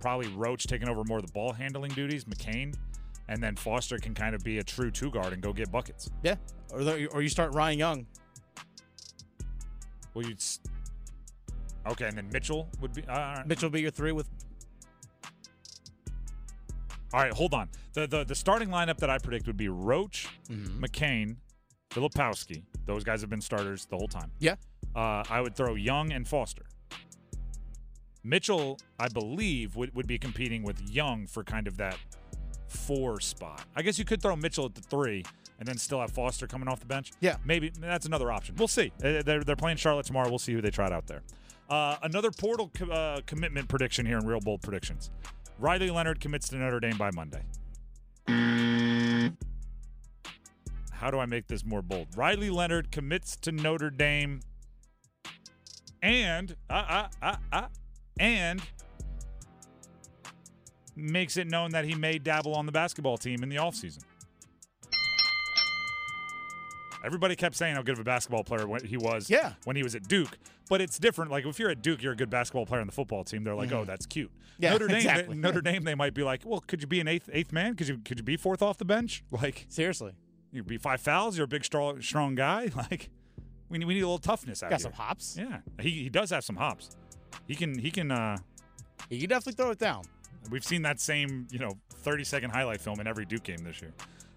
Probably 0.01 0.29
Roach 0.29 0.67
taking 0.67 0.89
over 0.89 1.05
more 1.05 1.19
of 1.19 1.27
the 1.27 1.33
ball 1.33 1.53
handling 1.53 1.93
duties, 1.93 2.25
McCain, 2.25 2.75
and 3.31 3.41
then 3.43 3.55
Foster 3.57 3.97
can 3.97 4.13
kind 4.13 4.35
of 4.35 4.43
be 4.43 4.59
a 4.59 4.65
true 4.65 4.91
two 4.91 5.11
guard 5.11 5.33
and 5.33 5.41
go 5.41 5.53
get 5.53 5.71
buckets. 5.71 6.11
Yeah. 6.23 6.35
Or 6.73 6.85
the, 6.85 7.07
or 7.07 7.23
you 7.23 7.29
start 7.29 7.55
Ryan 7.55 7.79
Young. 7.79 8.07
Well, 10.13 10.27
you'd. 10.27 10.43
Okay, 11.89 12.07
and 12.07 12.17
then 12.19 12.29
Mitchell 12.33 12.69
would 12.81 12.93
be. 12.93 13.05
Uh. 13.09 13.43
Mitchell 13.47 13.71
be 13.71 13.81
your 13.81 13.93
three 13.93 14.13
with 14.13 14.29
All 17.15 17.21
right, 17.23 17.33
hold 17.33 17.55
on. 17.55 17.69
The, 17.95 18.07
the 18.07 18.25
the 18.25 18.35
starting 18.35 18.69
lineup 18.69 18.99
that 18.99 19.09
I 19.09 19.19
predict 19.19 19.47
would 19.47 19.57
be 19.57 19.69
Roach, 19.69 20.29
Mm-hmm. 20.49 20.85
McCain, 20.85 21.37
Filipowski. 21.91 22.65
Those 22.85 23.05
guys 23.05 23.21
have 23.21 23.31
been 23.31 23.41
starters 23.41 23.87
the 23.87 23.97
whole 23.97 24.09
time. 24.09 24.33
Yeah. 24.41 24.57
Uh, 24.95 25.23
I 25.31 25.41
would 25.41 25.55
throw 25.55 25.77
Young 25.77 26.13
and 26.13 26.27
Foster. 26.27 26.65
Mitchell, 28.25 28.79
I 28.99 29.09
believe, 29.09 29.77
would, 29.77 29.95
would 29.95 30.07
be 30.07 30.19
competing 30.19 30.63
with 30.63 30.81
Young 30.91 31.27
for 31.27 31.43
kind 31.45 31.67
of 31.67 31.77
that 31.79 31.97
four 32.71 33.21
spot. 33.21 33.65
I 33.77 33.83
guess 33.83 33.99
you 33.99 34.05
could 34.05 34.23
throw 34.23 34.37
Mitchell 34.37 34.67
at 34.67 34.75
the 34.75 34.81
three 34.83 35.25
and 35.59 35.69
then 35.69 35.77
still 35.77 36.01
have 36.01 36.11
Foster 36.11 36.47
coming 36.47 36.69
off 36.69 36.81
the 36.81 36.87
bench. 36.87 37.13
Yeah. 37.21 37.37
Maybe 37.45 37.71
that's 37.79 38.07
another 38.07 38.33
option. 38.33 38.55
We'll 38.57 38.69
see. 38.69 38.93
They're, 38.99 39.23
they're 39.23 39.57
playing 39.57 39.77
Charlotte 39.77 40.07
tomorrow. 40.07 40.29
We'll 40.31 40.39
see 40.39 40.53
who 40.53 40.61
they 40.61 40.71
trot 40.71 40.93
out 40.93 41.07
there. 41.07 41.23
Uh, 41.69 41.97
another 42.03 42.31
portal 42.31 42.71
co- 42.75 42.91
uh, 42.91 43.21
commitment 43.27 43.69
prediction 43.69 44.07
here 44.07 44.19
in 44.19 44.27
Real 44.27 44.41
Bold 44.41 44.63
Predictions. 44.63 45.11
Riley 45.59 45.91
Leonard 45.91 46.21
commits 46.21 46.49
to 46.49 46.57
Notre 46.57 46.81
Dame 46.81 46.97
by 46.97 47.11
Monday. 47.13 47.43
How 50.93 51.11
do 51.11 51.19
I 51.19 51.27
make 51.27 51.47
this 51.47 51.65
more 51.65 51.83
bold? 51.83 52.09
Riley 52.17 52.51
Leonard 52.51 52.91
commits 52.91 53.37
to 53.37 53.53
Notre 53.53 53.91
Dame 53.91 54.41
and 56.03 56.57
uh, 56.69 56.73
uh, 56.73 57.09
uh, 57.23 57.37
uh, 57.53 57.69
and 58.19 58.63
makes 60.97 61.37
it 61.37 61.47
known 61.47 61.71
that 61.73 61.85
he 61.85 61.95
may 61.95 62.19
dabble 62.19 62.55
on 62.55 62.67
the 62.67 62.73
basketball 62.73 63.17
team 63.19 63.43
in 63.43 63.49
the 63.49 63.57
offseason. 63.57 64.03
Everybody 67.03 67.35
kept 67.35 67.57
saying 67.57 67.77
how 67.77 67.83
good 67.83 67.93
of 67.95 68.01
a 68.01 68.05
basketball 68.05 68.45
player 68.45 68.67
he 68.85 68.99
was 68.99 69.31
Yeah. 69.31 69.55
when 69.65 69.75
he 69.75 69.83
was 69.83 69.95
at 69.95 70.07
Duke. 70.07 70.37
But 70.69 70.81
it's 70.83 70.99
different. 70.99 71.31
Like 71.31 71.47
if 71.47 71.59
you're 71.59 71.71
at 71.71 71.81
Duke, 71.83 72.03
you're 72.03 72.13
a 72.13 72.17
good 72.17 72.29
basketball 72.31 72.67
player 72.67 72.81
on 72.83 72.87
the 72.87 72.93
football 72.93 73.25
team. 73.25 73.43
They're 73.43 73.55
like, 73.55 73.73
oh, 73.73 73.85
that's 73.85 74.05
cute. 74.07 74.31
Mm-hmm. 74.31 74.63
Yeah, 74.63 74.71
Notre 74.73 74.87
Dame, 74.89 74.97
exactly. 74.99 75.37
Notre 75.37 75.61
Dame, 75.63 75.83
they 75.85 75.95
might 75.95 76.13
be 76.13 76.23
like, 76.23 76.43
well, 76.45 76.61
could 76.61 76.83
you 76.83 76.87
be 76.87 77.01
an 77.01 77.09
eighth 77.09 77.31
eighth 77.33 77.53
man? 77.53 77.75
Could 77.75 77.89
you 77.89 77.99
could 78.05 78.19
you 78.19 78.23
be 78.25 78.37
fourth 78.37 78.61
off 78.63 78.77
the 78.77 78.85
bench? 78.85 79.25
Like 79.31 79.65
Seriously. 79.71 80.13
you'd 80.53 80.67
be 80.67 80.77
five 80.77 81.01
fouls. 81.01 81.37
You're 81.39 81.47
a 81.47 81.49
big 81.49 81.65
strong 81.65 82.03
strong 82.03 82.35
guy. 82.35 82.69
Like 82.77 83.09
we 83.71 83.79
need 83.79 83.87
we 83.87 83.95
need 83.95 84.01
a 84.03 84.07
little 84.07 84.19
toughness 84.19 84.63
out 84.63 84.69
Got 84.71 84.81
here. 84.81 84.91
some 84.91 84.93
hops. 84.93 85.37
Yeah, 85.39 85.61
he 85.81 85.91
he 86.03 86.09
does 86.11 86.29
have 86.31 86.45
some 86.45 86.57
hops. 86.57 86.91
He 87.49 87.55
can 87.55 87.79
he 87.79 87.91
can. 87.91 88.11
uh 88.11 88.37
You 89.09 89.21
can 89.21 89.31
definitely 89.31 89.55
throw 89.55 89.71
it 89.71 89.79
down. 89.79 90.05
We've 90.51 90.65
seen 90.65 90.83
that 90.83 91.01
same 91.01 91.47
you 91.51 91.59
know 91.59 91.73
30 91.91 92.25
second 92.25 92.51
highlight 92.51 92.81
film 92.81 93.01
in 93.01 93.07
every 93.07 93.25
Duke 93.25 93.43
game 93.43 93.65
this 93.65 93.81
year. 93.81 93.93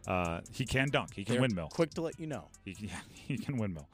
Uh, 0.07 0.41
he 0.51 0.65
can 0.65 0.89
dunk. 0.89 1.13
He 1.13 1.23
can 1.23 1.35
They're 1.35 1.41
windmill. 1.41 1.69
Quick 1.69 1.93
to 1.93 2.01
let 2.01 2.19
you 2.19 2.27
know. 2.27 2.49
He, 2.65 2.75
yeah, 2.87 2.99
he 3.09 3.37
can 3.37 3.57
windmill. 3.57 3.87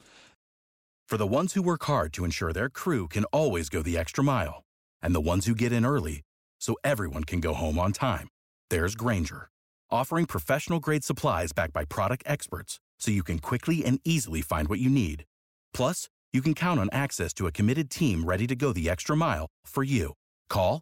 For 1.07 1.17
the 1.17 1.27
ones 1.27 1.53
who 1.53 1.61
work 1.61 1.83
hard 1.85 2.13
to 2.13 2.25
ensure 2.25 2.53
their 2.53 2.69
crew 2.69 3.07
can 3.07 3.25
always 3.25 3.69
go 3.69 3.81
the 3.81 3.97
extra 3.97 4.23
mile, 4.23 4.63
and 5.01 5.15
the 5.15 5.21
ones 5.21 5.45
who 5.47 5.55
get 5.55 5.71
in 5.71 5.85
early 5.85 6.21
so 6.59 6.75
everyone 6.83 7.23
can 7.23 7.39
go 7.39 7.53
home 7.53 7.79
on 7.79 7.93
time, 7.93 8.27
there's 8.69 8.95
Grainger, 8.95 9.49
offering 9.89 10.25
professional 10.25 10.79
grade 10.79 11.03
supplies 11.03 11.51
backed 11.51 11.73
by 11.73 11.83
product 11.83 12.23
experts 12.27 12.79
so 12.99 13.11
you 13.11 13.23
can 13.23 13.39
quickly 13.39 13.83
and 13.83 13.99
easily 14.05 14.41
find 14.41 14.67
what 14.67 14.79
you 14.79 14.89
need. 14.89 15.25
Plus, 15.73 16.09
you 16.31 16.41
can 16.41 16.53
count 16.53 16.79
on 16.79 16.89
access 16.91 17.33
to 17.33 17.47
a 17.47 17.51
committed 17.51 17.89
team 17.89 18.23
ready 18.23 18.45
to 18.45 18.55
go 18.55 18.71
the 18.71 18.87
extra 18.87 19.15
mile 19.15 19.47
for 19.65 19.83
you. 19.83 20.13
Call, 20.47 20.81